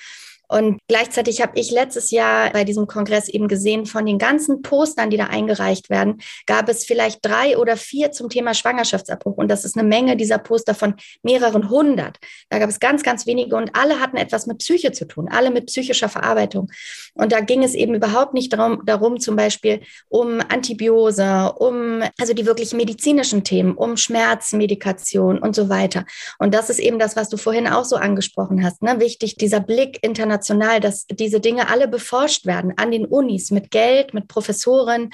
Und 0.48 0.78
gleichzeitig 0.88 1.42
habe 1.42 1.58
ich 1.58 1.70
letztes 1.70 2.10
Jahr 2.10 2.50
bei 2.50 2.64
diesem 2.64 2.86
Kongress 2.86 3.28
eben 3.28 3.48
gesehen, 3.48 3.86
von 3.86 4.06
den 4.06 4.18
ganzen 4.18 4.62
Postern, 4.62 5.10
die 5.10 5.16
da 5.16 5.24
eingereicht 5.24 5.90
werden, 5.90 6.20
gab 6.46 6.68
es 6.68 6.84
vielleicht 6.84 7.24
drei 7.24 7.58
oder 7.58 7.76
vier 7.76 8.12
zum 8.12 8.28
Thema 8.28 8.54
Schwangerschaftsabbruch. 8.54 9.36
Und 9.36 9.48
das 9.48 9.64
ist 9.64 9.76
eine 9.76 9.86
Menge 9.86 10.16
dieser 10.16 10.38
Poster 10.38 10.74
von 10.74 10.94
mehreren 11.22 11.68
hundert. 11.68 12.18
Da 12.48 12.58
gab 12.58 12.68
es 12.68 12.78
ganz, 12.78 13.02
ganz 13.02 13.26
wenige 13.26 13.56
und 13.56 13.74
alle 13.74 14.00
hatten 14.00 14.16
etwas 14.16 14.46
mit 14.46 14.58
Psyche 14.58 14.92
zu 14.92 15.06
tun, 15.06 15.28
alle 15.28 15.50
mit 15.50 15.66
psychischer 15.66 16.08
Verarbeitung. 16.08 16.70
Und 17.14 17.32
da 17.32 17.40
ging 17.40 17.64
es 17.64 17.74
eben 17.74 17.94
überhaupt 17.94 18.34
nicht 18.34 18.52
darum, 18.52 18.82
darum 18.84 19.18
zum 19.18 19.34
Beispiel 19.34 19.80
um 20.08 20.40
Antibiose, 20.48 21.54
um 21.58 22.02
also 22.20 22.34
die 22.34 22.46
wirklich 22.46 22.72
medizinischen 22.72 23.42
Themen, 23.42 23.74
um 23.74 23.96
Schmerzmedikation 23.96 25.38
und 25.38 25.56
so 25.56 25.68
weiter. 25.68 26.04
Und 26.38 26.54
das 26.54 26.70
ist 26.70 26.78
eben 26.78 27.00
das, 27.00 27.16
was 27.16 27.28
du 27.28 27.36
vorhin 27.36 27.66
auch 27.66 27.84
so 27.84 27.96
angesprochen 27.96 28.64
hast. 28.64 28.82
Ne? 28.82 29.00
Wichtig, 29.00 29.36
dieser 29.36 29.60
Blick 29.60 29.98
international 30.02 30.35
international, 30.36 30.80
dass 30.80 31.06
diese 31.06 31.40
Dinge 31.40 31.68
alle 31.68 31.88
beforscht 31.88 32.46
werden 32.46 32.74
an 32.76 32.90
den 32.90 33.06
Unis 33.06 33.50
mit 33.50 33.70
Geld, 33.70 34.14
mit 34.14 34.28
Professoren 34.28 35.10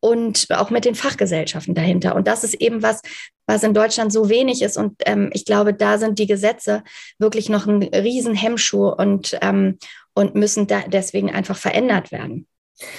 und 0.00 0.48
auch 0.50 0.70
mit 0.70 0.84
den 0.84 0.94
Fachgesellschaften 0.94 1.74
dahinter. 1.74 2.16
Und 2.16 2.26
das 2.26 2.44
ist 2.44 2.54
eben 2.54 2.82
was, 2.82 3.02
was 3.46 3.62
in 3.62 3.74
Deutschland 3.74 4.12
so 4.12 4.28
wenig 4.28 4.62
ist. 4.62 4.76
Und 4.76 4.96
ähm, 5.06 5.30
ich 5.32 5.44
glaube, 5.44 5.74
da 5.74 5.98
sind 5.98 6.18
die 6.18 6.26
Gesetze 6.26 6.82
wirklich 7.18 7.48
noch 7.48 7.66
ein 7.66 7.82
Riesenhemmschuh 7.82 8.88
und, 8.88 9.38
ähm, 9.42 9.78
und 10.14 10.34
müssen 10.34 10.66
deswegen 10.88 11.30
einfach 11.30 11.56
verändert 11.56 12.10
werden. 12.10 12.46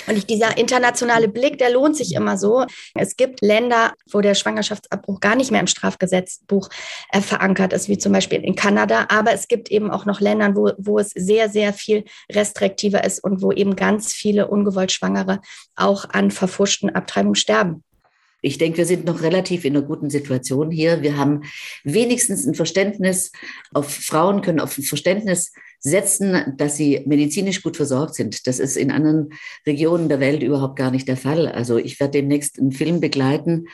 Und 0.08 0.30
dieser 0.30 0.58
internationale 0.58 1.28
Blick, 1.28 1.58
der 1.58 1.72
lohnt 1.72 1.96
sich 1.96 2.14
immer 2.14 2.38
so. 2.38 2.66
Es 2.94 3.16
gibt 3.16 3.42
Länder, 3.42 3.94
wo 4.12 4.22
der 4.22 4.36
Schwangerschaftsabbruch 4.36 5.20
gar 5.20 5.36
nicht 5.36 5.52
mehr 5.52 5.60
im 5.60 5.68
Strafgesetzbuch 5.68 6.70
äh, 7.12 7.22
verankert 7.22 7.74
ist, 7.74 7.90
wie 7.90 7.98
zum 7.98 8.14
Beispiel 8.14 8.44
in 8.44 8.56
Kanada. 8.56 9.08
Aber 9.10 9.34
es 9.34 9.48
gibt 9.48 9.72
eben 9.72 9.92
auch 9.92 10.06
noch 10.06 10.22
Länder, 10.22 10.56
wo, 10.56 10.72
wo 10.78 11.00
es 11.00 11.10
sehr, 11.10 11.50
sehr 11.50 11.74
viel 11.74 12.06
restriktiver 12.32 13.04
ist 13.04 13.24
und 13.24 13.42
wo 13.42 13.52
eben 13.52 13.76
ganz 13.76 14.14
viele 14.14 14.48
ungewollt 14.48 14.92
Schwangere 14.92 15.42
auch 15.76 16.10
an 16.10 16.32
verfuschten 16.32 16.90
Abtreibungen 16.90 17.36
sterben. 17.36 17.84
Ich 18.46 18.58
denke, 18.58 18.80
wir 18.80 18.86
sind 18.86 19.06
noch 19.06 19.22
relativ 19.22 19.64
in 19.64 19.78
einer 19.78 19.86
guten 19.86 20.10
Situation 20.10 20.70
hier. 20.70 21.02
Wir 21.02 21.16
haben 21.16 21.44
wenigstens 21.86 22.46
ein 22.46 22.56
Verständnis 22.56 23.32
auf 23.74 23.90
Frauen 23.90 24.42
können 24.42 24.60
auf 24.60 24.78
ein 24.78 24.84
Verständnis 24.84 25.54
setzen, 25.86 26.56
dass 26.58 26.78
sie 26.78 27.02
medizinisch 27.06 27.62
gut 27.62 27.76
versorgt 27.76 28.16
sind. 28.16 28.48
Das 28.48 28.60
ist 28.60 28.78
in 28.78 28.90
anderen 28.90 29.34
Regionen 29.68 30.08
der 30.08 30.22
Welt 30.22 30.42
überhaupt 30.42 30.78
gar 30.78 30.92
nicht 30.92 31.10
der 31.10 31.18
Fall. 31.18 31.50
Also 31.50 31.78
ich 31.78 32.00
werde 32.00 32.14
demnächst 32.22 32.58
einen 32.58 32.72
Film 32.72 33.02
begleiten 33.02 33.68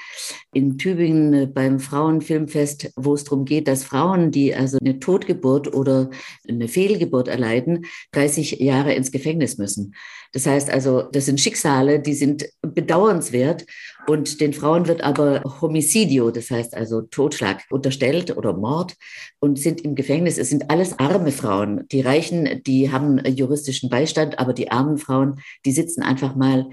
in 0.52 0.80
Tübingen 0.80 1.34
äh, 1.34 1.46
beim 1.46 1.80
Frauenfilmfest, 1.80 2.94
wo 2.96 3.14
es 3.14 3.26
darum 3.26 3.46
geht, 3.46 3.68
dass 3.68 3.84
Frauen, 3.84 4.32
die 4.32 4.56
also 4.56 4.80
eine 4.82 5.00
Totgeburt 5.00 5.72
oder 5.72 6.10
eine 6.48 6.68
Fehlgeburt 6.68 7.28
erleiden, 7.28 7.86
30 8.14 8.60
Jahre 8.60 8.94
ins 8.94 9.12
Gefängnis 9.12 9.60
müssen. 9.60 9.94
Das 10.32 10.48
heißt 10.48 10.70
also, 10.70 11.04
das 11.04 11.26
sind 11.26 11.40
Schicksale, 11.40 12.00
die 12.00 12.14
sind 12.14 12.50
bedauernswert 12.62 13.66
und 14.10 14.42
den 14.42 14.54
Frauen 14.54 14.88
wird 14.88 15.04
aber 15.04 15.44
Homicidio, 15.62 16.32
das 16.32 16.50
heißt 16.50 16.74
also 16.74 17.02
Totschlag 17.02 17.64
unterstellt 17.70 18.36
oder 18.36 18.54
Mord 18.54 18.96
und 19.38 19.60
sind 19.60 19.82
im 19.82 19.94
Gefängnis. 19.94 20.40
Es 20.40 20.50
sind 20.50 20.72
alles 20.72 20.98
arme 20.98 21.32
Frauen. 21.32 21.88
Die 21.92 22.02
Reichen, 22.02 22.64
die 22.64 22.92
haben 22.92 23.24
juristischen 23.24 23.88
Beistand, 23.88 24.40
aber 24.40 24.54
die 24.54 24.72
armen 24.72 24.98
Frauen, 24.98 25.42
die 25.64 25.72
sitzen 25.72 26.02
einfach 26.02 26.36
mal 26.36 26.72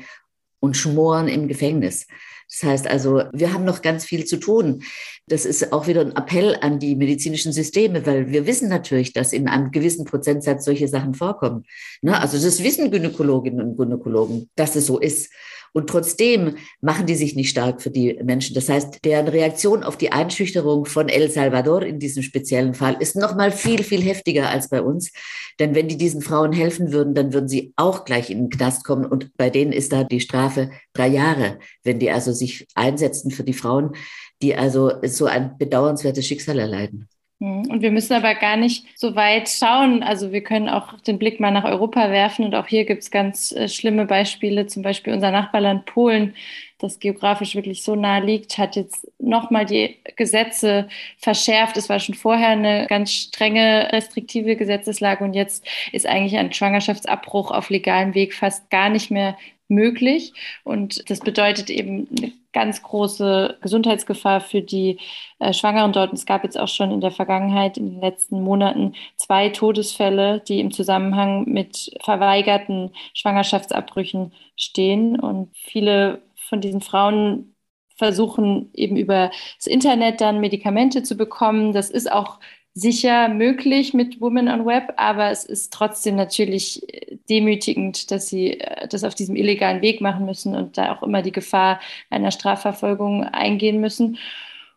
und 0.61 0.79
schmoren 0.79 1.29
im 1.29 1.46
Gefängnis. 1.46 2.07
Das 2.51 2.62
heißt 2.62 2.87
also, 2.87 3.25
wir 3.35 3.53
haben 3.53 3.66
noch 3.66 3.83
ganz 3.83 4.07
viel 4.07 4.25
zu 4.25 4.38
tun. 4.38 4.83
Das 5.29 5.45
ist 5.45 5.73
auch 5.73 5.89
wieder 5.89 6.03
ein 6.03 6.15
Appell 6.15 6.57
an 6.61 6.79
die 6.79 6.95
medizinischen 6.95 7.53
Systeme, 7.53 8.07
weil 8.07 8.31
wir 8.31 8.47
wissen 8.47 8.69
natürlich, 8.69 9.12
dass 9.12 9.33
in 9.33 9.49
einem 9.49 9.73
gewissen 9.73 10.05
Prozentsatz 10.05 10.65
solche 10.65 10.87
Sachen 10.87 11.15
vorkommen. 11.15 11.65
Ne? 12.01 12.21
Also 12.21 12.39
das 12.41 12.62
wissen 12.62 12.93
Gynäkologinnen 12.93 13.61
und 13.61 13.77
Gynäkologen, 13.77 14.49
dass 14.55 14.77
es 14.77 14.87
so 14.87 15.01
ist. 15.01 15.33
Und 15.77 15.91
trotzdem 15.91 16.57
machen 16.81 17.05
die 17.05 17.17
sich 17.17 17.37
nicht 17.37 17.51
stark 17.51 17.83
für 17.83 17.91
die 17.91 18.19
Menschen. 18.25 18.55
Das 18.55 18.71
heißt, 18.71 19.05
deren 19.05 19.29
Reaktion 19.29 19.83
auf 19.83 19.99
die 19.99 20.11
Einschüchterung 20.11 20.87
von 20.87 21.11
El 21.11 21.31
Salvador 21.31 21.83
in 21.83 21.99
diesem 21.99 22.23
speziellen 22.23 22.73
Fall 22.73 22.97
ist 22.99 23.15
noch 23.15 23.37
mal 23.37 23.53
viel, 23.53 23.83
viel 23.83 24.01
heftiger 24.01 24.49
als 24.49 24.71
bei 24.71 24.81
uns. 24.81 25.12
Denn 25.59 25.75
wenn 25.75 25.87
die 25.87 25.99
diesen 25.99 26.23
Frauen 26.23 26.53
helfen 26.53 26.93
würden, 26.93 27.15
dann 27.15 27.35
würden 27.35 27.49
sie 27.49 27.75
auch 27.77 28.07
gleich 28.07 28.31
in 28.31 28.39
den 28.39 28.49
Knast 28.49 28.85
kommen. 28.85 29.05
Und 29.05 29.37
bei 29.37 29.51
denen 29.51 29.73
ist 29.73 29.93
da 29.93 30.03
die 30.03 30.21
Strafe 30.21 30.71
drei 30.95 31.09
Jahre, 31.09 31.59
wenn 31.83 31.99
die 31.99 32.11
also 32.11 32.33
sich 32.33 32.67
einsetzen 32.75 33.31
für 33.31 33.45
die 33.45 33.53
Frauen, 33.53 33.93
die 34.42 34.55
also 34.55 34.92
so 35.03 35.27
ein 35.27 35.57
bedauernswertes 35.59 36.27
Schicksal 36.27 36.59
erleiden. 36.59 37.09
Hm, 37.38 37.70
und 37.70 37.83
wir 37.83 37.90
müssen 37.90 38.14
aber 38.14 38.35
gar 38.35 38.57
nicht 38.57 38.87
so 38.99 39.14
weit 39.14 39.49
schauen. 39.51 40.03
Also 40.03 40.33
wir 40.33 40.42
können 40.42 40.70
auch 40.70 40.99
den 41.01 41.18
Blick 41.18 41.38
mal 41.38 41.51
nach 41.51 41.64
Europa 41.64 42.11
werfen. 42.11 42.46
Und 42.46 42.55
auch 42.55 42.66
hier 42.66 42.87
gibt 42.87 43.03
es 43.03 43.11
ganz 43.11 43.53
äh, 43.53 43.68
schlimme 43.68 44.07
Beispiele. 44.07 44.66
Zum 44.66 44.83
Beispiel 44.83 45.12
unser 45.12 45.31
Nachbarland 45.31 45.85
Polen, 45.85 46.35
das 46.79 46.99
geografisch 46.99 47.55
wirklich 47.55 47.83
so 47.83 47.94
nahe 47.94 48.25
liegt, 48.25 48.57
hat 48.57 48.77
jetzt 48.77 49.07
nochmal 49.18 49.66
die 49.66 49.96
Gesetze 50.16 50.88
verschärft. 51.18 51.77
Es 51.77 51.90
war 51.90 52.01
schon 52.01 52.14
vorher 52.14 52.49
eine 52.49 52.87
ganz 52.88 53.12
strenge, 53.12 53.90
restriktive 53.92 54.57
Gesetzeslage. 54.57 55.22
Und 55.22 55.35
jetzt 55.35 55.66
ist 55.92 56.07
eigentlich 56.07 56.38
ein 56.38 56.53
Schwangerschaftsabbruch 56.55 57.51
auf 57.51 57.68
legalem 57.68 58.14
Weg 58.14 58.33
fast 58.33 58.70
gar 58.70 58.88
nicht 58.88 59.11
mehr 59.11 59.37
möglich. 59.68 60.33
Und 60.64 61.11
das 61.11 61.20
bedeutet 61.20 61.68
eben 61.68 62.09
eine 62.16 62.33
ganz 62.57 62.83
große 62.83 63.59
Gesundheitsgefahr 63.61 64.40
für 64.40 64.62
die 64.62 64.99
äh, 65.40 65.53
Schwangeren 65.53 65.92
dort. 65.92 66.11
Und 66.11 66.16
es 66.16 66.25
gab 66.25 66.42
jetzt 66.42 66.59
auch 66.59 66.69
schon 66.69 66.90
in 66.90 67.03
der 67.03 67.11
Vergangenheit, 67.11 67.77
in 67.77 67.90
den 67.90 68.01
letzten 68.01 68.42
Monaten, 68.42 68.95
zwei 69.16 69.51
Todesfälle, 69.51 70.40
die 70.40 70.61
im 70.61 70.71
Zusammenhang 70.71 71.45
mit 71.45 71.90
verweigerten 72.03 72.92
Schwangerschaftsabbrüchen 73.12 74.33
stehen. 74.57 75.21
Und 75.21 75.55
viele 75.55 76.23
von 76.49 76.62
diesen 76.62 76.81
Frauen 76.81 77.55
versuchen 77.95 78.71
eben 78.73 78.97
über 78.97 79.31
das 79.59 79.66
Internet 79.66 80.23
dann 80.23 80.40
Medikamente 80.40 81.03
zu 81.03 81.14
bekommen. 81.14 81.75
Das 81.75 81.90
ist 81.90 82.11
auch 82.11 82.40
sicher 82.77 83.29
möglich 83.29 83.95
mit 83.95 84.21
Women 84.21 84.49
on 84.49 84.67
Web, 84.67 84.93
aber 84.99 85.31
es 85.31 85.47
ist 85.47 85.73
trotzdem 85.73 86.15
natürlich 86.15 86.87
äh, 86.93 87.17
demütigend, 87.29 88.11
dass 88.11 88.29
sie 88.29 88.61
äh, 88.61 88.87
das 88.87 89.03
auf 89.03 89.15
diesem 89.15 89.35
illegalen 89.35 89.81
Weg 89.81 90.03
machen 90.03 90.27
müssen 90.27 90.55
und 90.55 90.77
da 90.77 90.95
auch 90.95 91.03
immer 91.03 91.23
die 91.23 91.33
Gefahr 91.33 91.81
einer 92.11 92.31
Strafverfolgung 92.31 93.25
eingehen 93.25 93.81
müssen. 93.81 94.19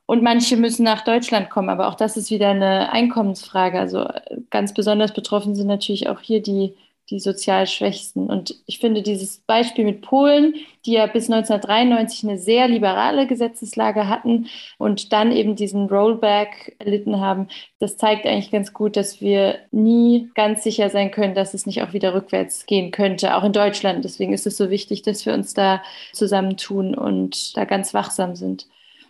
Und 0.06 0.24
manche 0.24 0.56
müssen 0.56 0.84
nach 0.84 1.04
Deutschland 1.04 1.50
kommen, 1.50 1.70
aber 1.70 1.90
auch 1.90 1.96
das 1.96 2.16
ist 2.16 2.32
wieder 2.32 2.52
eine 2.52 2.92
Einkommensfrage. 2.94 3.78
Also 3.78 4.06
äh, 4.06 4.38
ganz 4.50 4.74
besonders 4.74 5.14
betroffen 5.14 5.54
sind 5.56 5.68
natürlich 5.68 6.08
auch 6.08 6.22
hier 6.22 6.42
die 6.42 6.76
die 7.10 7.20
sozial 7.20 7.68
Schwächsten. 7.68 8.28
Und 8.28 8.56
ich 8.66 8.80
finde 8.80 9.02
dieses 9.02 9.40
Beispiel 9.40 9.86
mit 9.86 10.02
Polen, 10.02 10.54
die 10.86 10.94
ja 10.94 11.08
bis 11.08 11.30
1993 11.30 12.24
eine 12.24 12.38
sehr 12.38 12.68
liberale 12.68 13.28
Gesetzeslage 13.28 14.08
hatten 14.08 14.48
und 14.78 15.12
dann 15.12 15.32
eben 15.32 15.56
diesen 15.56 15.88
Rollback 15.88 16.76
erlitten 16.80 17.20
haben, 17.20 17.48
das 17.80 17.98
zeigt 17.98 18.26
eigentlich 18.26 18.52
ganz 18.52 18.74
gut, 18.74 18.96
dass 18.96 19.22
wir 19.22 19.60
nie 19.72 20.30
ganz 20.36 20.64
sicher 20.64 20.90
sein 20.90 21.12
können, 21.12 21.36
dass 21.36 21.54
es 21.54 21.66
nicht 21.66 21.82
auch 21.82 21.94
wieder 21.94 22.14
rückwärts 22.14 22.66
gehen 22.66 22.92
könnte, 22.92 23.36
auch 23.36 23.44
in 23.44 23.54
Deutschland. 23.54 24.06
Deswegen 24.06 24.34
ist 24.34 24.48
es 24.48 24.58
so 24.58 24.70
wichtig, 24.70 25.02
dass 25.02 25.26
wir 25.26 25.34
uns 25.34 25.54
da 25.54 25.82
zusammentun 26.14 26.96
und 26.96 27.58
da 27.58 27.66
ganz 27.66 27.94
wachsam 27.94 28.36
sind. 28.36 28.68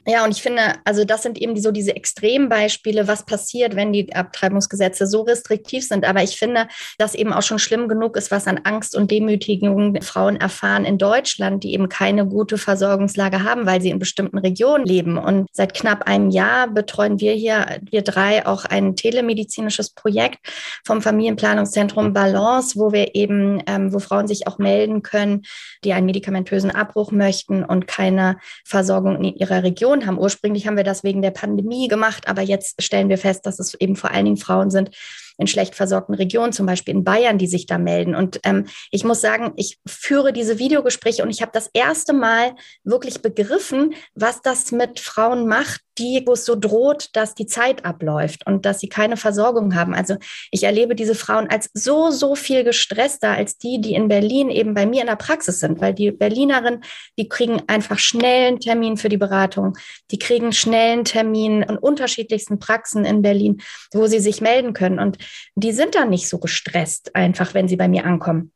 Ja, 0.09 0.25
und 0.25 0.31
ich 0.31 0.41
finde, 0.41 0.73
also 0.85 1.05
das 1.05 1.21
sind 1.21 1.37
eben 1.37 1.55
so 1.61 1.69
diese 1.69 1.95
Extrembeispiele, 1.95 3.07
was 3.07 3.27
passiert, 3.27 3.75
wenn 3.75 3.93
die 3.93 4.11
Abtreibungsgesetze 4.11 5.05
so 5.05 5.21
restriktiv 5.21 5.87
sind. 5.87 6.03
Aber 6.03 6.23
ich 6.23 6.35
finde, 6.35 6.67
dass 6.97 7.13
eben 7.13 7.31
auch 7.31 7.43
schon 7.43 7.59
schlimm 7.59 7.87
genug 7.87 8.17
ist, 8.17 8.31
was 8.31 8.47
an 8.47 8.61
Angst 8.63 8.95
und 8.95 9.11
Demütigung 9.11 10.01
Frauen 10.01 10.35
erfahren 10.37 10.83
in 10.83 10.97
Deutschland, 10.97 11.63
die 11.63 11.73
eben 11.73 11.89
keine 11.89 12.25
gute 12.25 12.57
Versorgungslage 12.57 13.43
haben, 13.43 13.67
weil 13.67 13.83
sie 13.83 13.91
in 13.91 13.99
bestimmten 13.99 14.39
Regionen 14.39 14.83
leben. 14.83 15.19
Und 15.19 15.47
seit 15.51 15.75
knapp 15.75 16.07
einem 16.07 16.31
Jahr 16.31 16.67
betreuen 16.67 17.19
wir 17.19 17.33
hier, 17.33 17.79
wir 17.91 18.01
drei, 18.01 18.47
auch 18.47 18.65
ein 18.65 18.95
telemedizinisches 18.95 19.91
Projekt 19.91 20.39
vom 20.83 21.03
Familienplanungszentrum 21.03 22.13
Balance, 22.13 22.79
wo 22.79 22.91
wir 22.91 23.13
eben, 23.13 23.61
ähm, 23.67 23.93
wo 23.93 23.99
Frauen 23.99 24.27
sich 24.27 24.47
auch 24.47 24.57
melden 24.57 25.03
können, 25.03 25.43
die 25.83 25.93
einen 25.93 26.07
medikamentösen 26.07 26.71
Abbruch 26.71 27.11
möchten 27.11 27.63
und 27.63 27.85
keine 27.85 28.37
Versorgung 28.65 29.23
in 29.23 29.35
ihrer 29.35 29.61
Region 29.61 29.98
Region 29.99 30.07
haben. 30.07 30.19
Ursprünglich 30.19 30.67
haben 30.67 30.77
wir 30.77 30.83
das 30.83 31.03
wegen 31.03 31.21
der 31.21 31.31
Pandemie 31.31 31.87
gemacht, 31.87 32.27
aber 32.27 32.41
jetzt 32.41 32.81
stellen 32.81 33.09
wir 33.09 33.17
fest, 33.17 33.45
dass 33.45 33.59
es 33.59 33.73
eben 33.75 33.95
vor 33.95 34.11
allen 34.11 34.25
Dingen 34.25 34.37
Frauen 34.37 34.71
sind, 34.71 34.91
in 35.39 35.47
schlecht 35.47 35.73
versorgten 35.73 36.13
Regionen, 36.13 36.53
zum 36.53 36.65
Beispiel 36.65 36.93
in 36.93 37.03
Bayern, 37.03 37.37
die 37.37 37.47
sich 37.47 37.65
da 37.65 37.77
melden. 37.77 38.13
Und 38.13 38.39
ähm, 38.43 38.67
ich 38.91 39.03
muss 39.03 39.21
sagen, 39.21 39.53
ich 39.55 39.79
führe 39.87 40.33
diese 40.33 40.59
Videogespräche 40.59 41.23
und 41.23 41.29
ich 41.29 41.41
habe 41.41 41.51
das 41.53 41.69
erste 41.73 42.13
Mal 42.13 42.55
wirklich 42.83 43.21
begriffen, 43.21 43.93
was 44.13 44.41
das 44.41 44.71
mit 44.71 44.99
Frauen 44.99 45.47
macht, 45.47 45.81
die, 45.99 46.23
wo 46.25 46.33
es 46.33 46.45
so 46.45 46.55
droht, 46.55 47.09
dass 47.13 47.35
die 47.35 47.45
Zeit 47.45 47.85
abläuft 47.85 48.47
und 48.47 48.65
dass 48.65 48.79
sie 48.79 48.89
keine 48.89 49.17
Versorgung 49.17 49.75
haben. 49.75 49.93
Also 49.93 50.15
ich 50.51 50.63
erlebe 50.63 50.95
diese 50.95 51.15
Frauen 51.15 51.47
als 51.49 51.69
so, 51.73 52.09
so 52.09 52.35
viel 52.35 52.63
gestresster 52.63 53.31
als 53.31 53.57
die, 53.57 53.81
die 53.81 53.93
in 53.93 54.07
Berlin 54.07 54.49
eben 54.49 54.73
bei 54.73 54.85
mir 54.85 55.01
in 55.01 55.07
der 55.07 55.17
Praxis 55.17 55.59
sind, 55.59 55.81
weil 55.81 55.93
die 55.93 56.11
Berlinerinnen, 56.11 56.83
die 57.17 57.27
kriegen 57.27 57.61
einfach 57.67 57.99
schnellen 57.99 58.59
Termin 58.59 58.97
für 58.97 59.09
die 59.09 59.17
Beratung. 59.17 59.77
Die 60.11 60.19
kriegen 60.19 60.53
schnellen 60.53 61.03
Termin 61.03 61.61
in 61.63 61.77
unterschiedlichsten 61.77 62.59
Praxen 62.59 63.05
in 63.05 63.21
Berlin, 63.21 63.61
wo 63.93 64.07
sie 64.07 64.19
sich 64.19 64.41
melden 64.41 64.73
können. 64.73 64.99
Und 64.99 65.17
die 65.55 65.71
sind 65.71 65.95
dann 65.95 66.09
nicht 66.09 66.27
so 66.27 66.37
gestresst, 66.39 67.15
einfach 67.15 67.53
wenn 67.53 67.67
sie 67.67 67.77
bei 67.77 67.87
mir 67.87 68.05
ankommen. 68.05 68.51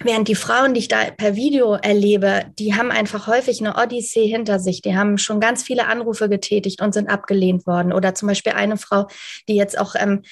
Während 0.00 0.28
die 0.28 0.36
Frauen, 0.36 0.74
die 0.74 0.80
ich 0.80 0.88
da 0.88 1.10
per 1.10 1.34
Video 1.34 1.74
erlebe, 1.74 2.44
die 2.56 2.74
haben 2.74 2.92
einfach 2.92 3.26
häufig 3.26 3.58
eine 3.60 3.74
Odyssee 3.76 4.28
hinter 4.28 4.60
sich. 4.60 4.80
Die 4.80 4.96
haben 4.96 5.18
schon 5.18 5.40
ganz 5.40 5.64
viele 5.64 5.88
Anrufe 5.88 6.28
getätigt 6.28 6.80
und 6.80 6.94
sind 6.94 7.08
abgelehnt 7.08 7.66
worden. 7.66 7.92
Oder 7.92 8.14
zum 8.14 8.28
Beispiel 8.28 8.52
eine 8.52 8.76
Frau, 8.76 9.08
die 9.48 9.56
jetzt 9.56 9.76
auch 9.76 9.96
ähm, 9.98 10.22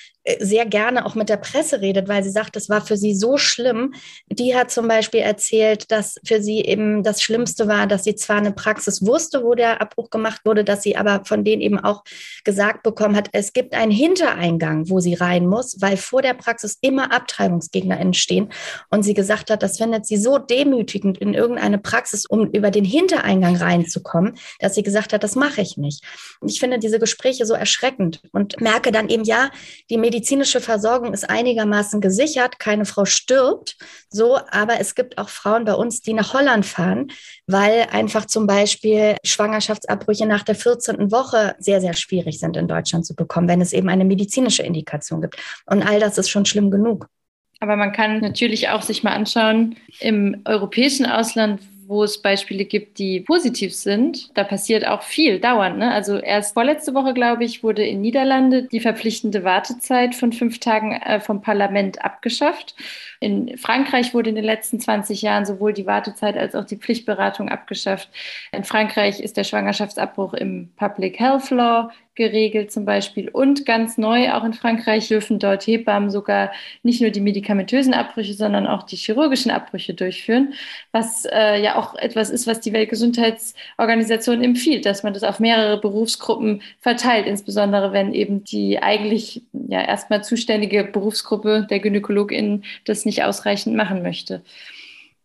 sehr 0.41 0.67
gerne 0.67 1.07
auch 1.07 1.15
mit 1.15 1.29
der 1.29 1.37
Presse 1.37 1.81
redet, 1.81 2.09
weil 2.09 2.25
sie 2.25 2.31
sagt, 2.31 2.57
das 2.57 2.69
war 2.69 2.81
für 2.85 2.97
sie 2.97 3.15
so 3.15 3.39
schlimm. 3.39 3.95
Die 4.29 4.57
hat 4.57 4.71
zum 4.71 4.89
Beispiel 4.89 5.21
erzählt, 5.21 5.91
dass 5.91 6.17
für 6.25 6.43
sie 6.43 6.61
eben 6.61 7.03
das 7.03 7.23
Schlimmste 7.23 7.69
war, 7.69 7.87
dass 7.87 8.05
sie 8.05 8.17
zwar 8.17 8.37
eine 8.37 8.53
Praxis 8.53 9.07
wusste, 9.07 9.45
wo 9.45 9.55
der 9.55 9.81
Abbruch 9.81 10.11
gemacht 10.11 10.43
wurde, 10.45 10.65
dass 10.65 10.83
sie 10.83 10.97
aber 10.97 11.25
von 11.25 11.45
denen 11.45 11.63
eben 11.63 11.79
auch 11.79 12.03
gesagt 12.45 12.83
bekommen 12.83 13.17
hat, 13.17 13.29
es 13.33 13.53
gibt 13.53 13.75
einen 13.75 13.93
Hintereingang, 13.93 14.91
wo 14.91 15.01
sie 15.01 15.15
rein 15.15 15.47
muss, 15.47 15.81
weil 15.81 15.97
vor 15.97 16.23
der 16.23 16.35
Praxis 16.35 16.79
immer 16.81 17.13
Abtreibungsgegner 17.13 17.99
entstehen. 17.99 18.51
Und 18.91 19.05
sie 19.05 19.15
gesagt 19.15 19.51
hat, 19.51 19.63
das 19.63 19.79
findet 19.79 20.07
sie 20.07 20.17
so 20.17 20.39
demütigend 20.39 21.19
in 21.19 21.35
irgendeine 21.35 21.79
Praxis, 21.79 22.27
um 22.27 22.51
über 22.51 22.71
den 22.71 22.85
Hintereingang 22.85 23.57
reinzukommen, 23.57 24.37
dass 24.59 24.75
sie 24.75 24.83
gesagt 24.83 25.13
hat, 25.13 25.23
das 25.23 25.37
mache 25.37 25.61
ich 25.61 25.77
nicht. 25.77 26.05
Und 26.41 26.51
ich 26.51 26.61
finde 26.61 26.79
diese 26.79 26.99
Gespräche 26.99 27.47
so 27.47 27.55
erschreckend 27.55 28.23
und 28.33 28.61
merke 28.61 28.91
dann 28.91 29.09
eben, 29.09 29.25
ja, 29.25 29.51
die 29.91 29.99
Medizin 29.99 30.16
medizinische 30.17 30.63
Versorgung 30.63 31.13
ist 31.13 31.29
einigermaßen 31.29 32.01
gesichert, 32.01 32.59
keine 32.59 32.87
Frau 32.87 33.05
stirbt, 33.05 33.77
so, 34.09 34.39
aber 34.51 34.81
es 34.81 34.95
gibt 34.95 35.19
auch 35.19 35.29
Frauen 35.29 35.67
bei 35.67 35.75
uns, 35.75 36.01
die 36.01 36.15
nach 36.15 36.33
Holland 36.33 36.65
fahren, 36.65 37.09
weil 37.47 37.87
einfach 37.93 38.25
zum 38.25 38.47
Beispiel 38.47 39.17
Schwangerschaftsabbrüche 39.25 40.25
nach 40.25 40.43
der 40.43 40.55
14. 40.55 41.13
Woche 41.13 41.55
sehr, 41.59 41.83
sehr 41.83 41.93
schwierig 41.93 42.41
sind 42.41 42.57
in 42.57 42.67
Deutschland 42.67 43.05
zu 43.05 43.15
bekommen, 43.15 43.47
wenn 43.47 43.61
es 43.61 43.75
eben 43.75 43.91
eine 43.91 44.07
medizinische 44.07 44.63
Indikation 44.63 45.21
gibt. 45.21 45.37
Und 45.67 45.83
all 45.83 46.01
das 46.01 46.17
ist 46.17 46.31
schon 46.31 46.47
schlimm 46.47 46.71
genug. 46.71 47.09
Aber 47.61 47.77
man 47.77 47.93
kann 47.93 48.21
natürlich 48.21 48.71
auch 48.71 48.81
sich 48.81 49.03
mal 49.03 49.13
anschauen, 49.13 49.77
im 50.01 50.41
europäischen 50.47 51.05
Ausland, 51.05 51.61
wo 51.87 52.03
es 52.03 52.21
Beispiele 52.21 52.65
gibt, 52.65 52.99
die 52.99 53.21
positiv 53.21 53.75
sind. 53.75 54.37
Da 54.37 54.45
passiert 54.45 54.87
auch 54.87 55.03
viel 55.03 55.39
dauernd. 55.41 55.79
Ne? 55.79 55.91
Also 55.93 56.19
erst 56.19 56.55
vorletzte 56.55 56.95
Woche, 56.95 57.15
glaube 57.15 57.45
ich, 57.45 57.63
wurde 57.63 57.85
in 57.85 58.01
Niederlande 58.01 58.65
die 58.65 58.81
verpflichtende 58.81 59.45
Wartezeit 59.45 60.15
von 60.15 60.33
fünf 60.33 60.59
Tagen 60.59 60.93
äh, 60.93 61.21
vom 61.21 61.43
Parlament 61.43 62.05
abgeschafft. 62.05 62.75
In 63.21 63.57
Frankreich 63.57 64.15
wurde 64.15 64.31
in 64.31 64.37
den 64.37 64.45
letzten 64.45 64.81
20 64.81 65.23
Jahren 65.23 65.47
sowohl 65.47 65.73
die 65.73 65.87
Wartezeit 65.87 66.37
als 66.37 66.55
auch 66.55 66.65
die 66.65 66.77
Pflichtberatung 66.77 67.49
abgeschafft. 67.49 68.11
In 68.53 68.65
Frankreich 68.65 69.21
ist 69.21 69.37
der 69.37 69.45
Schwangerschaftsabbruch 69.45 70.35
im 70.35 70.71
Public 70.77 71.19
Health 71.19 71.51
Law 71.51 71.91
geregelt 72.17 72.73
zum 72.73 72.85
Beispiel. 72.85 73.29
Und 73.29 73.65
ganz 73.67 73.99
neu, 73.99 74.33
auch 74.33 74.43
in 74.43 74.55
Frankreich 74.55 75.09
dürfen 75.09 75.39
dort 75.39 75.67
Hebammen 75.67 76.11
sogar 76.11 76.51
nicht 76.83 77.01
nur 77.01 77.11
die 77.11 77.21
medikamentösen 77.21 77.95
Abbrüche, 77.95 78.35
sondern 78.35 78.67
auch 78.67 78.83
die 78.83 78.97
chirurgischen 78.97 79.51
Abbrüche 79.51 79.95
durchführen, 79.95 80.55
was 80.93 81.27
äh, 81.27 81.63
ja 81.63 81.77
auch 81.77 81.95
etwas 81.95 82.31
ist, 82.31 82.47
was 82.47 82.61
die 82.61 82.73
Weltgesundheitsorganisation 82.73 84.43
empfiehlt, 84.43 84.87
dass 84.87 85.03
man 85.03 85.15
das 85.15 85.23
auf 85.23 85.39
mehrere 85.39 85.79
Berufsgruppen 85.81 86.63
verteilt, 86.81 87.27
insbesondere 87.27 87.93
wenn 87.93 88.13
eben 88.13 88.43
die 88.43 88.83
eigentlich 88.83 89.43
ja 89.53 89.83
erstmal 89.83 90.25
zuständige 90.25 90.85
Berufsgruppe 90.85 91.67
der 91.69 91.81
GynäkologInnen 91.81 92.65
das 92.85 93.05
nicht 93.05 93.23
ausreichend 93.23 93.77
machen 93.77 94.03
möchte. 94.03 94.43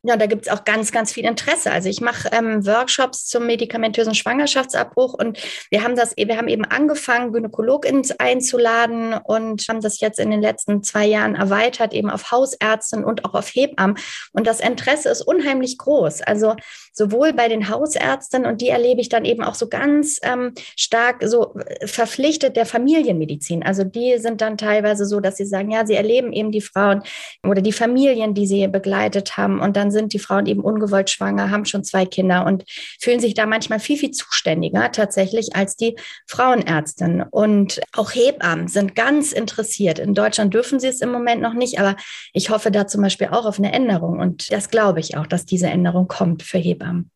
Ja, 0.04 0.18
da 0.18 0.26
gibt 0.26 0.48
es 0.48 0.52
auch 0.52 0.64
ganz, 0.64 0.92
ganz 0.92 1.14
viel 1.14 1.26
Interesse. 1.26 1.72
Also 1.72 1.88
ich 1.88 2.02
mache 2.02 2.28
ähm, 2.32 2.66
Workshops 2.66 3.28
zum 3.28 3.46
medikamentösen 3.46 4.16
Schwangerschaftsabbruch 4.16 5.14
und 5.14 5.38
wir 5.70 5.84
haben 5.84 5.96
das, 5.96 6.16
wir 6.18 6.38
haben 6.38 6.48
eben 6.48 6.66
angefangen, 6.66 7.32
GynäkologInnen 7.32 8.04
einzuladen 8.18 9.14
und 9.14 9.64
haben 9.70 9.80
das 9.80 10.00
jetzt 10.00 10.20
in 10.20 10.32
den 10.32 10.42
letzten 10.42 10.82
zwei 10.82 11.06
Jahren 11.06 11.36
erweitert, 11.36 11.94
eben 11.94 12.10
auf 12.10 12.32
Hausärztinnen 12.32 13.06
und 13.06 13.26
auch 13.26 13.36
auf 13.36 13.50
Hebammen. 13.50 13.96
Und 14.34 14.48
das 14.48 14.60
Interesse 14.60 15.10
ist 15.10 15.22
unheimlich 15.22 15.78
groß. 15.78 16.24
Also 16.24 16.56
sowohl 16.94 17.34
bei 17.34 17.48
den 17.48 17.70
Hausärztinnen 17.70 18.50
und 18.50 18.62
die 18.62 18.70
erlebe 18.70 19.02
ich 19.02 19.10
dann 19.10 19.24
eben 19.24 19.44
auch 19.44 19.56
so 19.56 19.70
ganz 19.70 20.20
ähm, 20.24 20.54
stark 20.76 21.24
so 21.24 21.54
verpflichtet 21.86 22.56
der 22.58 22.66
Familienmedizin. 22.66 23.62
Also 23.62 23.84
die 23.84 24.18
sind 24.18 24.42
dann 24.42 24.58
teilweise 24.58 25.06
so, 25.06 25.20
dass 25.20 25.38
sie 25.38 25.46
sagen, 25.46 25.70
ja, 25.70 25.86
sie 25.86 25.94
erleben 25.94 26.34
eben 26.34 26.52
die 26.52 26.62
Frauen 26.62 27.04
oder 27.44 27.62
die 27.62 27.72
Familien, 27.72 28.34
die 28.34 28.48
sie 28.48 28.68
begleitet 28.68 29.38
haben 29.38 29.60
und 29.60 29.78
dann 29.78 29.91
sind 29.92 30.14
die 30.14 30.20
Frauen 30.20 30.46
eben 30.46 30.62
ungewollt 30.62 31.10
schwanger, 31.10 31.52
haben 31.52 31.66
schon 31.66 31.84
zwei 31.84 32.06
Kinder 32.06 32.46
und 32.46 32.64
fühlen 33.00 33.20
sich 33.20 33.34
da 33.34 33.46
manchmal 33.46 33.80
viel, 33.80 33.98
viel 33.98 34.12
zuständiger 34.12 34.92
tatsächlich 34.92 35.56
als 35.56 35.76
die 35.76 35.96
Frauenärztin. 36.28 37.24
Und 37.30 37.82
auch 37.94 38.12
Hebammen 38.12 38.68
sind 38.68 38.96
ganz 38.96 39.32
interessiert. 39.32 40.00
In 40.00 40.14
Deutschland 40.14 40.54
dürfen 40.54 40.80
sie 40.80 40.88
es 40.88 41.02
im 41.02 41.12
Moment 41.12 41.42
noch 41.42 41.54
nicht, 41.54 41.80
aber 41.80 41.96
ich 42.34 42.50
hoffe 42.50 42.72
da 42.72 42.88
zum 42.88 43.02
Beispiel 43.02 43.28
auch 43.28 43.46
auf 43.46 43.60
eine 43.60 43.74
Änderung. 43.74 44.20
Und 44.20 44.52
das 44.52 44.70
glaube 44.70 45.00
ich 45.00 45.18
auch, 45.18 45.28
dass 45.28 45.46
diese 45.46 45.68
Änderung 45.68 46.08
kommt 46.08 46.44
für 46.44 46.58
Hebammen. 46.58 47.12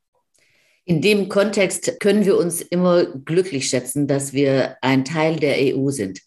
In 0.85 1.01
dem 1.01 1.29
Kontext 1.29 1.99
können 1.99 2.25
wir 2.25 2.37
uns 2.37 2.61
immer 2.61 3.05
glücklich 3.05 3.67
schätzen, 3.67 4.07
dass 4.07 4.33
wir 4.33 4.77
ein 4.81 5.03
Teil 5.03 5.37
der 5.37 5.55
EU 5.75 5.89
sind 5.89 6.21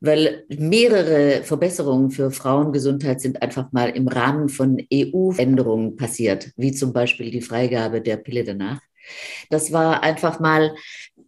weil 0.00 0.44
mehrere 0.48 1.42
Verbesserungen 1.42 2.10
für 2.10 2.30
Frauengesundheit 2.30 3.20
sind 3.20 3.42
einfach 3.42 3.72
mal 3.72 3.90
im 3.90 4.08
Rahmen 4.08 4.48
von 4.48 4.80
EU-Änderungen 4.92 5.96
passiert, 5.96 6.52
wie 6.56 6.72
zum 6.72 6.92
Beispiel 6.92 7.30
die 7.30 7.42
Freigabe 7.42 8.00
der 8.00 8.16
Pille 8.16 8.44
danach. 8.44 8.80
Das 9.50 9.72
war 9.72 10.02
einfach 10.02 10.40
mal 10.40 10.74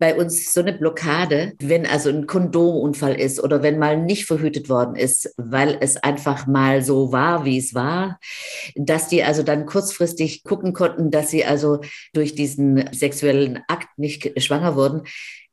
bei 0.00 0.16
uns 0.16 0.52
so 0.52 0.60
eine 0.60 0.72
Blockade, 0.72 1.52
wenn 1.60 1.86
also 1.86 2.08
ein 2.08 2.26
Kondomunfall 2.26 3.14
ist 3.20 3.38
oder 3.38 3.62
wenn 3.62 3.78
mal 3.78 3.98
nicht 3.98 4.24
verhütet 4.24 4.68
worden 4.70 4.96
ist, 4.96 5.34
weil 5.36 5.76
es 5.80 5.98
einfach 5.98 6.46
mal 6.46 6.82
so 6.82 7.12
war, 7.12 7.44
wie 7.44 7.58
es 7.58 7.74
war, 7.74 8.18
dass 8.74 9.08
die 9.08 9.22
also 9.22 9.42
dann 9.42 9.66
kurzfristig 9.66 10.42
gucken 10.42 10.72
konnten, 10.72 11.10
dass 11.10 11.30
sie 11.30 11.44
also 11.44 11.80
durch 12.14 12.34
diesen 12.34 12.88
sexuellen 12.92 13.60
Akt 13.68 13.98
nicht 13.98 14.42
schwanger 14.42 14.74
wurden. 14.74 15.02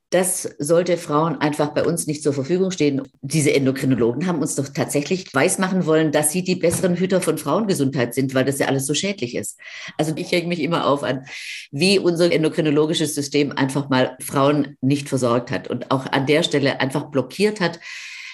Das 0.09 0.43
sollte 0.57 0.95
Frauen 0.95 1.41
einfach 1.41 1.73
bei 1.73 1.83
uns 1.83 2.07
nicht 2.07 2.23
zur 2.23 2.31
Verfügung 2.31 2.71
stehen. 2.71 3.01
Diese 3.21 3.53
Endokrinologen 3.53 4.25
haben 4.25 4.39
uns 4.39 4.55
doch 4.55 4.69
tatsächlich 4.69 5.33
weismachen 5.33 5.85
wollen, 5.85 6.13
dass 6.13 6.31
sie 6.31 6.43
die 6.45 6.55
besseren 6.55 6.95
Hüter 6.95 7.19
von 7.19 7.37
Frauengesundheit 7.37 8.13
sind, 8.13 8.33
weil 8.33 8.45
das 8.45 8.59
ja 8.59 8.67
alles 8.67 8.85
so 8.85 8.93
schädlich 8.93 9.35
ist. 9.35 9.59
Also 9.97 10.13
ich 10.15 10.31
hänge 10.31 10.47
mich 10.47 10.61
immer 10.61 10.87
auf 10.87 11.03
an, 11.03 11.25
wie 11.71 11.99
unser 11.99 12.31
endokrinologisches 12.31 13.15
System 13.15 13.51
einfach 13.51 13.89
mal 13.89 14.15
Frauen 14.21 14.77
nicht 14.79 15.09
versorgt 15.09 15.51
hat 15.51 15.67
und 15.67 15.91
auch 15.91 16.05
an 16.05 16.25
der 16.25 16.43
Stelle 16.43 16.79
einfach 16.79 17.11
blockiert 17.11 17.59
hat, 17.59 17.81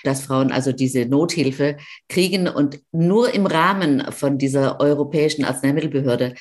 dass 0.04 0.22
Frauen 0.22 0.52
also 0.52 0.72
diese 0.72 1.06
Nothilfe 1.06 1.78
kriegen 2.10 2.48
und 2.48 2.80
nur 2.92 3.34
im 3.34 3.46
Rahmen 3.46 4.12
von 4.12 4.38
dieser 4.38 4.80
Europäischen 4.80 5.46
Arzneimittelbehörde 5.46 6.36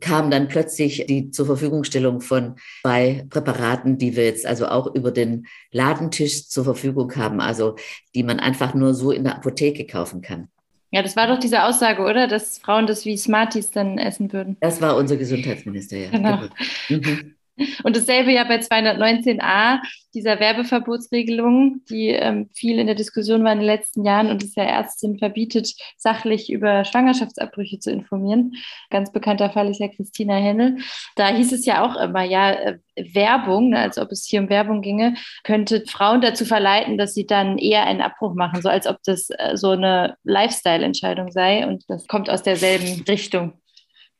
kam 0.00 0.30
dann 0.30 0.48
plötzlich 0.48 1.06
die 1.06 1.30
zur 1.30 1.46
Verfügungstellung 1.46 2.20
von 2.20 2.56
zwei 2.82 3.24
Präparaten, 3.30 3.98
die 3.98 4.14
wir 4.16 4.24
jetzt 4.24 4.46
also 4.46 4.66
auch 4.68 4.94
über 4.94 5.10
den 5.10 5.46
Ladentisch 5.72 6.48
zur 6.48 6.64
Verfügung 6.64 7.14
haben, 7.16 7.40
also 7.40 7.76
die 8.14 8.22
man 8.22 8.40
einfach 8.40 8.74
nur 8.74 8.94
so 8.94 9.10
in 9.10 9.24
der 9.24 9.36
Apotheke 9.36 9.86
kaufen 9.86 10.20
kann. 10.20 10.48
Ja, 10.90 11.02
das 11.02 11.16
war 11.16 11.26
doch 11.26 11.38
diese 11.38 11.64
Aussage, 11.64 12.02
oder? 12.02 12.28
Dass 12.28 12.58
Frauen 12.58 12.86
das 12.86 13.04
wie 13.04 13.16
Smarties 13.16 13.70
dann 13.70 13.98
essen 13.98 14.32
würden. 14.32 14.56
Das 14.60 14.80
war 14.80 14.96
unser 14.96 15.16
Gesundheitsminister, 15.16 15.96
ja. 15.96 16.10
Genau. 16.10 16.40
genau. 16.88 17.02
Mhm. 17.06 17.35
Und 17.84 17.96
dasselbe 17.96 18.32
ja 18.32 18.44
bei 18.44 18.58
219a, 18.58 19.80
dieser 20.14 20.40
Werbeverbotsregelung, 20.40 21.82
die 21.90 22.08
ähm, 22.08 22.48
viel 22.54 22.78
in 22.78 22.86
der 22.86 22.96
Diskussion 22.96 23.44
war 23.44 23.52
in 23.52 23.58
den 23.58 23.66
letzten 23.66 24.04
Jahren 24.04 24.30
und 24.30 24.42
es 24.42 24.54
ja 24.54 24.64
Ärztin 24.64 25.18
verbietet, 25.18 25.74
sachlich 25.96 26.50
über 26.50 26.84
Schwangerschaftsabbrüche 26.84 27.78
zu 27.78 27.90
informieren. 27.90 28.52
Ganz 28.90 29.12
bekannter 29.12 29.50
Fall 29.50 29.68
ist 29.68 29.80
ja 29.80 29.88
Christina 29.88 30.36
Hennel. 30.36 30.78
Da 31.16 31.28
hieß 31.28 31.52
es 31.52 31.66
ja 31.66 31.84
auch 31.84 31.96
immer, 31.96 32.24
ja, 32.24 32.52
äh, 32.52 32.78
Werbung, 32.96 33.70
ne, 33.70 33.78
als 33.78 33.98
ob 33.98 34.10
es 34.10 34.24
hier 34.24 34.40
um 34.40 34.48
Werbung 34.48 34.80
ginge, 34.80 35.14
könnte 35.44 35.84
Frauen 35.86 36.22
dazu 36.22 36.46
verleiten, 36.46 36.96
dass 36.96 37.12
sie 37.12 37.26
dann 37.26 37.58
eher 37.58 37.84
einen 37.84 38.00
Abbruch 38.00 38.34
machen, 38.34 38.62
so 38.62 38.68
als 38.68 38.86
ob 38.86 39.02
das 39.04 39.28
äh, 39.30 39.56
so 39.56 39.70
eine 39.70 40.16
Lifestyle-Entscheidung 40.24 41.30
sei. 41.30 41.66
Und 41.66 41.84
das 41.88 42.06
kommt 42.06 42.30
aus 42.30 42.42
derselben 42.42 43.04
Richtung 43.06 43.52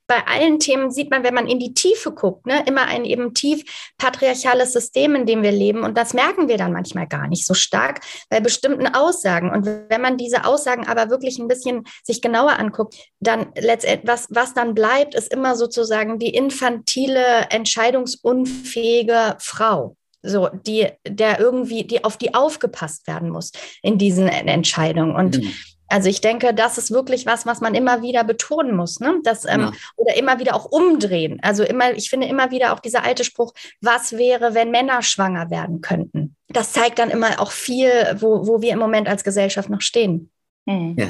bei 0.07 0.27
allen 0.27 0.59
Themen 0.59 0.91
sieht 0.91 1.11
man, 1.11 1.25
wenn 1.25 1.35
man 1.35 1.49
in 1.49 1.59
die 1.59 1.75
Tiefe 1.75 2.13
guckt, 2.13 2.47
ne, 2.47 2.65
immer 2.67 2.87
ein 2.87 3.05
eben 3.05 3.35
tief 3.35 3.65
patriarchales 3.99 4.73
System, 4.73 5.15
in 5.15 5.27
dem 5.27 5.43
wir 5.43 5.53
leben. 5.53 5.83
Und 5.83 5.97
das 5.97 6.15
merken 6.15 6.49
wir 6.49 6.57
dann 6.57 6.73
manchmal 6.73 7.07
gar 7.07 7.29
nicht 7.29 7.47
so 7.47 7.55
stark 7.55 8.01
bei 8.29 8.41
bestimmten 8.41 8.87
Aussagen. 8.87 9.51
Und 9.51 9.67
wenn 9.67 10.01
man 10.01 10.17
diese 10.17 10.45
Aussagen 10.45 10.87
aber 10.87 11.11
wirklich 11.11 11.39
ein 11.39 11.49
bisschen 11.49 11.85
sich 12.05 12.23
genauer 12.23 12.59
anguckt, 12.59 12.97
dann 13.21 13.53
letztendlich, 13.57 14.09
was, 14.09 14.29
was 14.31 14.55
dann 14.55 14.75
bleibt, 14.75 15.15
ist 15.15 15.33
immer 15.33 15.57
sozusagen 15.57 16.19
die 16.19 16.31
infantile, 16.31 17.47
entscheidungsunfähige 17.51 19.37
Frau 19.39 19.97
so 20.23 20.49
die 20.49 20.89
der 21.07 21.39
irgendwie 21.39 21.85
die 21.85 22.03
auf 22.03 22.17
die 22.17 22.35
aufgepasst 22.35 23.07
werden 23.07 23.31
muss 23.31 23.53
in 23.81 23.97
diesen 23.97 24.27
Entscheidungen 24.27 25.15
und 25.15 25.39
mhm. 25.39 25.53
Also 25.89 26.09
ich 26.09 26.21
denke, 26.21 26.53
das 26.53 26.79
ist 26.79 26.91
wirklich 26.91 27.27
was, 27.27 27.47
was 27.47 27.61
man 27.61 27.75
immer 27.75 28.03
wieder 28.03 28.25
betonen 28.25 28.77
muss, 28.77 29.01
ne? 29.01 29.21
Das, 29.23 29.45
ähm, 29.45 29.61
ja. 29.61 29.73
oder 29.97 30.17
immer 30.17 30.39
wieder 30.39 30.55
auch 30.55 30.65
umdrehen. 30.65 31.39
Also 31.43 31.63
immer, 31.63 31.93
ich 31.93 32.11
finde 32.11 32.27
immer 32.27 32.51
wieder 32.51 32.73
auch 32.73 32.81
dieser 32.81 33.05
alte 33.05 33.25
Spruch, 33.25 33.53
was 33.81 34.13
wäre, 34.13 34.55
wenn 34.55 34.71
Männer 34.71 35.03
schwanger 35.03 35.51
werden 35.51 35.81
könnten? 35.81 36.37
Das 36.49 36.73
zeigt 36.73 36.99
dann 36.99 37.11
immer 37.11 37.41
auch 37.41 37.53
viel, 37.53 37.91
wo, 38.19 38.47
wo 38.47 38.61
wir 38.61 38.73
im 38.73 38.79
Moment 38.79 39.09
als 39.09 39.25
Gesellschaft 39.25 39.69
noch 39.71 39.81
stehen. 39.81 40.31
Mhm. 40.65 40.97
Ja. 40.99 41.09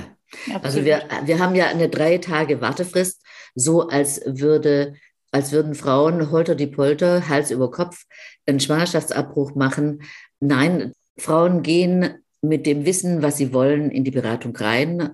Also 0.62 0.84
wir, 0.84 1.02
wir 1.24 1.38
haben 1.38 1.54
ja 1.54 1.66
eine 1.66 1.88
drei 1.88 2.18
Tage 2.18 2.60
Wartefrist, 2.60 3.22
so 3.54 3.88
als 3.88 4.20
würde 4.26 4.94
als 5.32 5.52
würden 5.52 5.74
Frauen 5.74 6.30
holter 6.30 6.54
die 6.54 6.66
Polter, 6.66 7.28
Hals 7.28 7.50
über 7.50 7.70
Kopf, 7.70 8.04
einen 8.46 8.58
Schwangerschaftsabbruch 8.58 9.54
machen. 9.54 10.02
Nein, 10.40 10.92
Frauen 11.18 11.62
gehen 11.62 12.24
mit 12.42 12.66
dem 12.66 12.84
Wissen, 12.84 13.22
was 13.22 13.36
sie 13.36 13.52
wollen, 13.52 13.90
in 13.90 14.04
die 14.04 14.10
Beratung 14.10 14.54
rein, 14.56 15.10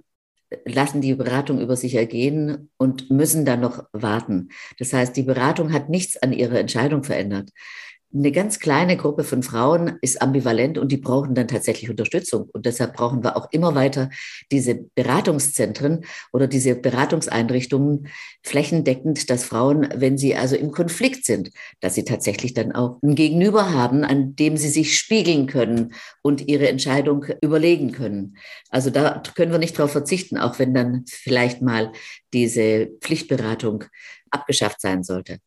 lassen 0.64 1.00
die 1.00 1.14
Beratung 1.14 1.60
über 1.60 1.76
sich 1.76 1.94
ergehen 1.94 2.70
und 2.76 3.10
müssen 3.10 3.44
dann 3.44 3.60
noch 3.60 3.84
warten. 3.92 4.50
Das 4.78 4.92
heißt, 4.92 5.16
die 5.16 5.22
Beratung 5.22 5.72
hat 5.72 5.88
nichts 5.88 6.16
an 6.16 6.32
ihrer 6.32 6.58
Entscheidung 6.58 7.04
verändert 7.04 7.50
eine 8.14 8.32
ganz 8.32 8.58
kleine 8.58 8.96
Gruppe 8.96 9.24
von 9.24 9.42
Frauen 9.42 9.98
ist 10.02 10.20
ambivalent 10.20 10.76
und 10.76 10.92
die 10.92 10.98
brauchen 10.98 11.34
dann 11.34 11.48
tatsächlich 11.48 11.88
Unterstützung. 11.88 12.48
Und 12.52 12.66
deshalb 12.66 12.94
brauchen 12.94 13.24
wir 13.24 13.36
auch 13.36 13.48
immer 13.52 13.74
weiter 13.74 14.10
diese 14.50 14.74
Beratungszentren 14.94 16.04
oder 16.32 16.46
diese 16.46 16.74
Beratungseinrichtungen 16.74 18.08
flächendeckend, 18.42 19.30
dass 19.30 19.44
Frauen, 19.44 19.88
wenn 19.94 20.18
sie 20.18 20.36
also 20.36 20.56
im 20.56 20.72
Konflikt 20.72 21.24
sind, 21.24 21.50
dass 21.80 21.94
sie 21.94 22.04
tatsächlich 22.04 22.52
dann 22.54 22.72
auch 22.72 22.98
ein 23.02 23.14
Gegenüber 23.14 23.72
haben, 23.72 24.04
an 24.04 24.36
dem 24.36 24.56
sie 24.56 24.68
sich 24.68 24.96
spiegeln 24.96 25.46
können 25.46 25.94
und 26.22 26.48
ihre 26.48 26.68
Entscheidung 26.68 27.24
überlegen 27.40 27.92
können. 27.92 28.36
Also 28.68 28.90
da 28.90 29.22
können 29.34 29.52
wir 29.52 29.58
nicht 29.58 29.78
darauf 29.78 29.92
verzichten, 29.92 30.36
auch 30.36 30.58
wenn 30.58 30.74
dann 30.74 31.04
vielleicht 31.08 31.62
mal 31.62 31.92
diese 32.34 32.90
Pflichtberatung 33.00 33.84
abgeschafft 34.30 34.80
sein 34.80 35.02
sollte 35.02 35.38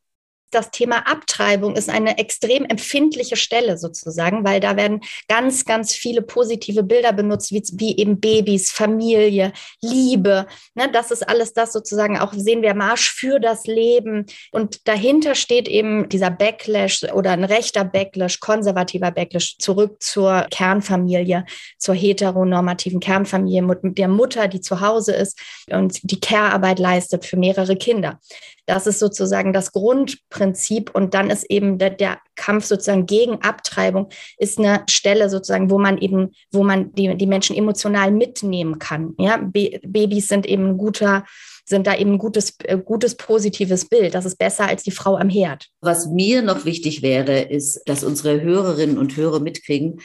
das 0.56 0.72
Thema 0.72 1.06
Abtreibung 1.08 1.76
ist 1.76 1.90
eine 1.90 2.18
extrem 2.18 2.66
empfindliche 2.66 3.36
Stelle 3.36 3.78
sozusagen, 3.78 4.46
weil 4.46 4.60
da 4.60 4.78
werden 4.78 5.02
ganz, 5.28 5.66
ganz 5.66 5.94
viele 5.94 6.22
positive 6.22 6.82
Bilder 6.82 7.12
benutzt, 7.12 7.52
wie, 7.52 7.62
wie 7.74 7.98
eben 7.98 8.20
Babys, 8.20 8.72
Familie, 8.72 9.52
Liebe. 9.82 10.48
Ne, 10.74 10.90
das 10.92 11.12
ist 11.12 11.28
alles 11.28 11.54
das 11.54 11.74
sozusagen 11.74 12.18
auch, 12.18 12.34
sehen 12.34 12.62
wir 12.62 12.74
Marsch 12.74 13.12
für 13.12 13.40
das 13.40 13.68
Leben. 13.68 14.26
Und 14.52 14.88
dahinter 14.88 15.36
steht 15.36 15.68
eben 15.68 16.08
dieser 16.10 16.32
Backlash 16.32 17.04
oder 17.14 17.32
ein 17.32 17.44
rechter 17.44 17.84
Backlash, 17.84 18.40
konservativer 18.40 19.12
Backlash 19.12 19.58
zurück 19.58 20.02
zur 20.02 20.48
Kernfamilie, 20.50 21.46
zur 21.78 21.96
heteronormativen 21.96 23.02
Kernfamilie 23.02 23.62
mit 23.62 23.98
der 23.98 24.08
Mutter, 24.08 24.48
die 24.48 24.62
zu 24.62 24.80
Hause 24.80 25.14
ist 25.14 25.38
und 25.70 26.00
die 26.04 26.20
Care-Arbeit 26.20 26.80
leistet 26.80 27.26
für 27.26 27.38
mehrere 27.38 27.76
Kinder. 27.76 28.20
Das 28.66 28.88
ist 28.88 29.00
sozusagen 29.00 29.54
das 29.54 29.72
Grundprinzip. 29.72 30.94
Und 30.94 31.14
dann 31.14 31.30
ist 31.30 31.50
eben 31.50 31.78
der, 31.78 31.92
der, 31.92 32.20
Kampf 32.36 32.66
sozusagen 32.66 33.06
gegen 33.06 33.42
Abtreibung 33.42 34.10
ist 34.38 34.60
eine 34.60 34.84
Stelle 34.90 35.30
sozusagen, 35.30 35.70
wo 35.70 35.80
man 35.80 35.98
eben, 35.98 36.32
wo 36.52 36.64
man 36.64 36.94
die, 36.94 37.16
die 37.16 37.28
Menschen 37.28 37.56
emotional 37.56 38.12
mitnehmen 38.12 38.80
kann. 38.80 39.16
Ja, 39.18 39.38
Babys 39.38 40.28
sind 40.28 40.46
eben 40.46 40.68
ein 40.70 40.78
guter, 40.78 41.26
sind 41.66 41.88
da 41.88 41.96
eben 41.96 42.14
ein 42.14 42.18
gutes, 42.18 42.56
äh, 42.64 42.78
gutes, 42.78 43.16
positives 43.16 43.86
Bild. 43.86 44.14
Das 44.14 44.26
ist 44.26 44.38
besser 44.38 44.68
als 44.68 44.84
die 44.84 44.92
Frau 44.92 45.16
am 45.16 45.30
Herd. 45.30 45.70
Was 45.82 46.08
mir 46.08 46.42
noch 46.42 46.66
wichtig 46.66 47.02
wäre, 47.02 47.42
ist, 47.42 47.82
dass 47.86 48.04
unsere 48.04 48.42
Hörerinnen 48.42 48.98
und 48.98 49.16
Hörer 49.16 49.40
mitkriegen, 49.40 50.02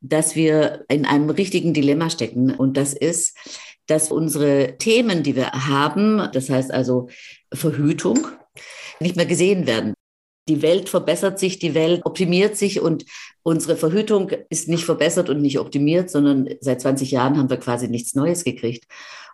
dass 0.00 0.34
wir 0.34 0.84
in 0.88 1.06
einem 1.06 1.30
richtigen 1.30 1.72
Dilemma 1.72 2.10
stecken. 2.10 2.54
Und 2.54 2.76
das 2.76 2.92
ist, 2.92 3.36
dass 3.86 4.10
unsere 4.10 4.76
Themen, 4.78 5.22
die 5.22 5.36
wir 5.36 5.50
haben, 5.52 6.28
das 6.32 6.48
heißt 6.48 6.72
also 6.72 7.08
Verhütung, 7.54 8.26
nicht 9.00 9.16
mehr 9.16 9.26
gesehen 9.26 9.66
werden. 9.66 9.94
Die 10.48 10.60
Welt 10.60 10.90
verbessert 10.90 11.38
sich, 11.38 11.58
die 11.58 11.74
Welt 11.74 12.02
optimiert 12.04 12.56
sich 12.56 12.80
und 12.80 13.06
unsere 13.42 13.76
Verhütung 13.76 14.30
ist 14.50 14.68
nicht 14.68 14.84
verbessert 14.84 15.30
und 15.30 15.40
nicht 15.40 15.58
optimiert, 15.58 16.10
sondern 16.10 16.48
seit 16.60 16.82
20 16.82 17.10
Jahren 17.10 17.38
haben 17.38 17.48
wir 17.48 17.56
quasi 17.56 17.88
nichts 17.88 18.14
Neues 18.14 18.44
gekriegt. 18.44 18.84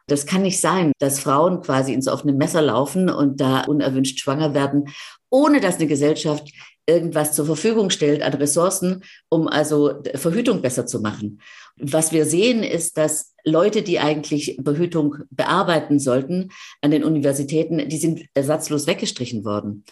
Das 0.06 0.26
kann 0.26 0.42
nicht 0.42 0.60
sein, 0.60 0.92
dass 0.98 1.20
Frauen 1.20 1.62
quasi 1.62 1.92
ins 1.92 2.08
offene 2.08 2.32
Messer 2.32 2.62
laufen 2.62 3.10
und 3.10 3.40
da 3.40 3.62
unerwünscht 3.62 4.20
schwanger 4.20 4.54
werden, 4.54 4.88
ohne 5.30 5.60
dass 5.60 5.76
eine 5.76 5.86
Gesellschaft 5.86 6.48
irgendwas 6.86 7.32
zur 7.32 7.46
Verfügung 7.46 7.90
stellt 7.90 8.22
an 8.22 8.34
Ressourcen, 8.34 9.04
um 9.28 9.46
also 9.48 10.02
Verhütung 10.14 10.62
besser 10.62 10.86
zu 10.86 11.00
machen. 11.00 11.40
Was 11.80 12.12
wir 12.12 12.26
sehen, 12.26 12.62
ist, 12.62 12.96
dass 12.96 13.34
Leute, 13.44 13.82
die 13.82 13.98
eigentlich 13.98 14.58
Verhütung 14.62 15.16
bearbeiten 15.30 15.98
sollten 15.98 16.50
an 16.82 16.90
den 16.90 17.04
Universitäten, 17.04 17.88
die 17.88 17.96
sind 17.96 18.26
ersatzlos 18.34 18.86
weggestrichen 18.86 19.44
worden. 19.44 19.84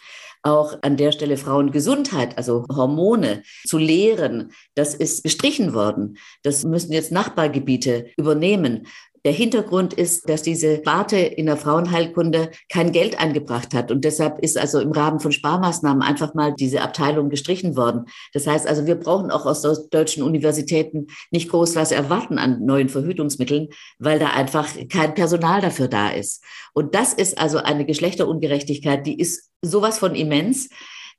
Auch 0.42 0.78
an 0.82 0.96
der 0.96 1.12
Stelle 1.12 1.36
Frauengesundheit, 1.36 2.38
also 2.38 2.64
Hormone 2.68 3.42
zu 3.64 3.78
lehren, 3.78 4.52
das 4.74 4.94
ist 4.94 5.24
gestrichen 5.24 5.74
worden. 5.74 6.18
Das 6.42 6.64
müssen 6.64 6.92
jetzt 6.92 7.10
Nachbargebiete 7.10 8.10
übernehmen. 8.16 8.86
Der 9.28 9.34
Hintergrund 9.34 9.92
ist, 9.92 10.26
dass 10.30 10.40
diese 10.40 10.80
Warte 10.86 11.18
in 11.18 11.44
der 11.44 11.58
Frauenheilkunde 11.58 12.50
kein 12.70 12.92
Geld 12.92 13.20
eingebracht 13.20 13.74
hat. 13.74 13.90
Und 13.90 14.06
deshalb 14.06 14.38
ist 14.38 14.56
also 14.56 14.80
im 14.80 14.90
Rahmen 14.90 15.20
von 15.20 15.32
Sparmaßnahmen 15.32 16.02
einfach 16.02 16.32
mal 16.32 16.54
diese 16.54 16.80
Abteilung 16.80 17.28
gestrichen 17.28 17.76
worden. 17.76 18.06
Das 18.32 18.46
heißt 18.46 18.66
also, 18.66 18.86
wir 18.86 18.94
brauchen 18.94 19.30
auch 19.30 19.44
aus 19.44 19.60
deutschen 19.90 20.22
Universitäten 20.22 21.08
nicht 21.30 21.50
groß 21.50 21.76
was 21.76 21.92
erwarten 21.92 22.38
an 22.38 22.64
neuen 22.64 22.88
Verhütungsmitteln, 22.88 23.68
weil 23.98 24.18
da 24.18 24.28
einfach 24.28 24.66
kein 24.88 25.12
Personal 25.12 25.60
dafür 25.60 25.88
da 25.88 26.08
ist. 26.08 26.42
Und 26.72 26.94
das 26.94 27.12
ist 27.12 27.36
also 27.36 27.58
eine 27.58 27.84
Geschlechterungerechtigkeit, 27.84 29.06
die 29.06 29.20
ist 29.20 29.50
sowas 29.60 29.98
von 29.98 30.14
immens. 30.14 30.70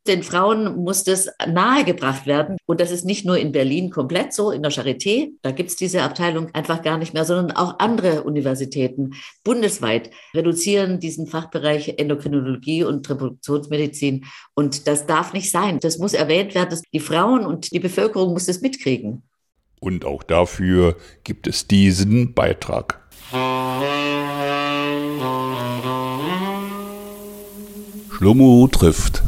Den 0.07 0.23
Frauen 0.23 0.77
muss 0.77 1.03
das 1.03 1.29
nahegebracht 1.45 2.25
werden. 2.25 2.57
Und 2.65 2.79
das 2.79 2.89
ist 2.89 3.05
nicht 3.05 3.25
nur 3.25 3.37
in 3.37 3.51
Berlin 3.51 3.89
komplett 3.89 4.33
so, 4.33 4.51
in 4.51 4.63
der 4.63 4.71
Charité, 4.71 5.31
da 5.41 5.51
gibt 5.51 5.69
es 5.69 5.75
diese 5.75 6.03
Abteilung 6.03 6.53
einfach 6.53 6.81
gar 6.81 6.97
nicht 6.97 7.13
mehr, 7.13 7.25
sondern 7.25 7.55
auch 7.55 7.79
andere 7.79 8.23
Universitäten 8.23 9.11
bundesweit 9.43 10.09
reduzieren 10.33 10.99
diesen 10.99 11.27
Fachbereich 11.27 11.95
Endokrinologie 11.97 12.83
und 12.83 13.09
Reproduktionsmedizin. 13.09 14.25
Und 14.55 14.87
das 14.87 15.05
darf 15.05 15.33
nicht 15.33 15.51
sein. 15.51 15.79
Das 15.79 15.97
muss 15.97 16.13
erwähnt 16.13 16.55
werden. 16.55 16.79
Die 16.93 16.99
Frauen 16.99 17.45
und 17.45 17.71
die 17.71 17.79
Bevölkerung 17.79 18.33
muss 18.33 18.45
das 18.45 18.61
mitkriegen. 18.61 19.23
Und 19.79 20.05
auch 20.05 20.23
dafür 20.23 20.97
gibt 21.23 21.47
es 21.47 21.67
diesen 21.67 22.33
Beitrag. 22.33 22.99
Schlummo 28.11 28.67
trifft. 28.67 29.23